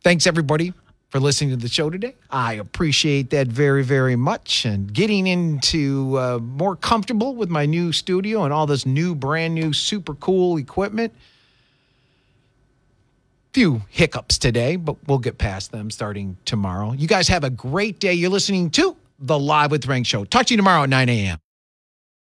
Thanks, 0.04 0.26
everybody, 0.26 0.74
for 1.16 1.22
listening 1.22 1.50
to 1.50 1.56
the 1.56 1.70
show 1.70 1.90
today. 1.90 2.14
I 2.30 2.56
appreciate 2.56 3.30
that 3.30 3.48
very, 3.48 3.86
very 3.86 4.18
much. 4.18 4.66
And 4.66 4.94
getting 4.94 5.28
into 5.28 6.18
uh, 6.18 6.40
more 6.40 6.76
comfortable 6.76 7.36
with 7.36 7.50
my 7.50 7.66
new 7.66 7.94
studio 7.94 8.44
and 8.44 8.52
all 8.52 8.68
this 8.68 8.86
new, 8.86 9.16
brand 9.16 9.56
new, 9.56 9.72
super 9.72 10.14
cool 10.16 10.58
equipment. 10.58 11.14
Few 13.54 13.84
hiccups 13.88 14.38
today, 14.38 14.76
but 14.76 14.98
we'll 15.08 15.20
get 15.20 15.38
past 15.38 15.72
them 15.72 15.90
starting 15.90 16.36
tomorrow. 16.44 16.92
You 16.92 17.08
guys 17.08 17.30
have 17.30 17.46
a 17.46 17.50
great 17.50 18.02
day. 18.02 18.12
You're 18.12 18.30
listening 18.30 18.70
to 18.72 18.98
the 19.18 19.40
Live 19.40 19.72
with 19.72 19.88
Rank 19.88 20.06
show. 20.06 20.26
Talk 20.26 20.48
to 20.48 20.54
you 20.54 20.58
tomorrow 20.58 20.84
at 20.84 20.90
9 20.90 21.08
a.m. 21.08 21.38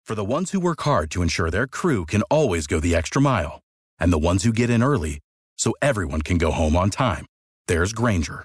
For 0.05 0.15
the 0.15 0.27
ones 0.27 0.51
who 0.51 0.61
work 0.61 0.83
hard 0.83 1.11
to 1.13 1.23
ensure 1.23 1.51
their 1.51 1.67
crew 1.67 2.05
can 2.05 2.21
always 2.25 2.67
go 2.67 2.81
the 2.81 2.95
extra 2.95 3.23
mile, 3.23 3.63
and 3.99 4.13
the 4.13 4.19
ones 4.19 4.43
who 4.43 4.53
get 4.53 4.69
in 4.69 4.83
early 4.83 5.21
so 5.57 5.73
everyone 5.81 6.21
can 6.21 6.37
go 6.37 6.51
home 6.51 6.77
on 6.77 6.91
time 6.91 7.25
there's 7.67 7.93
Grainger, 7.93 8.45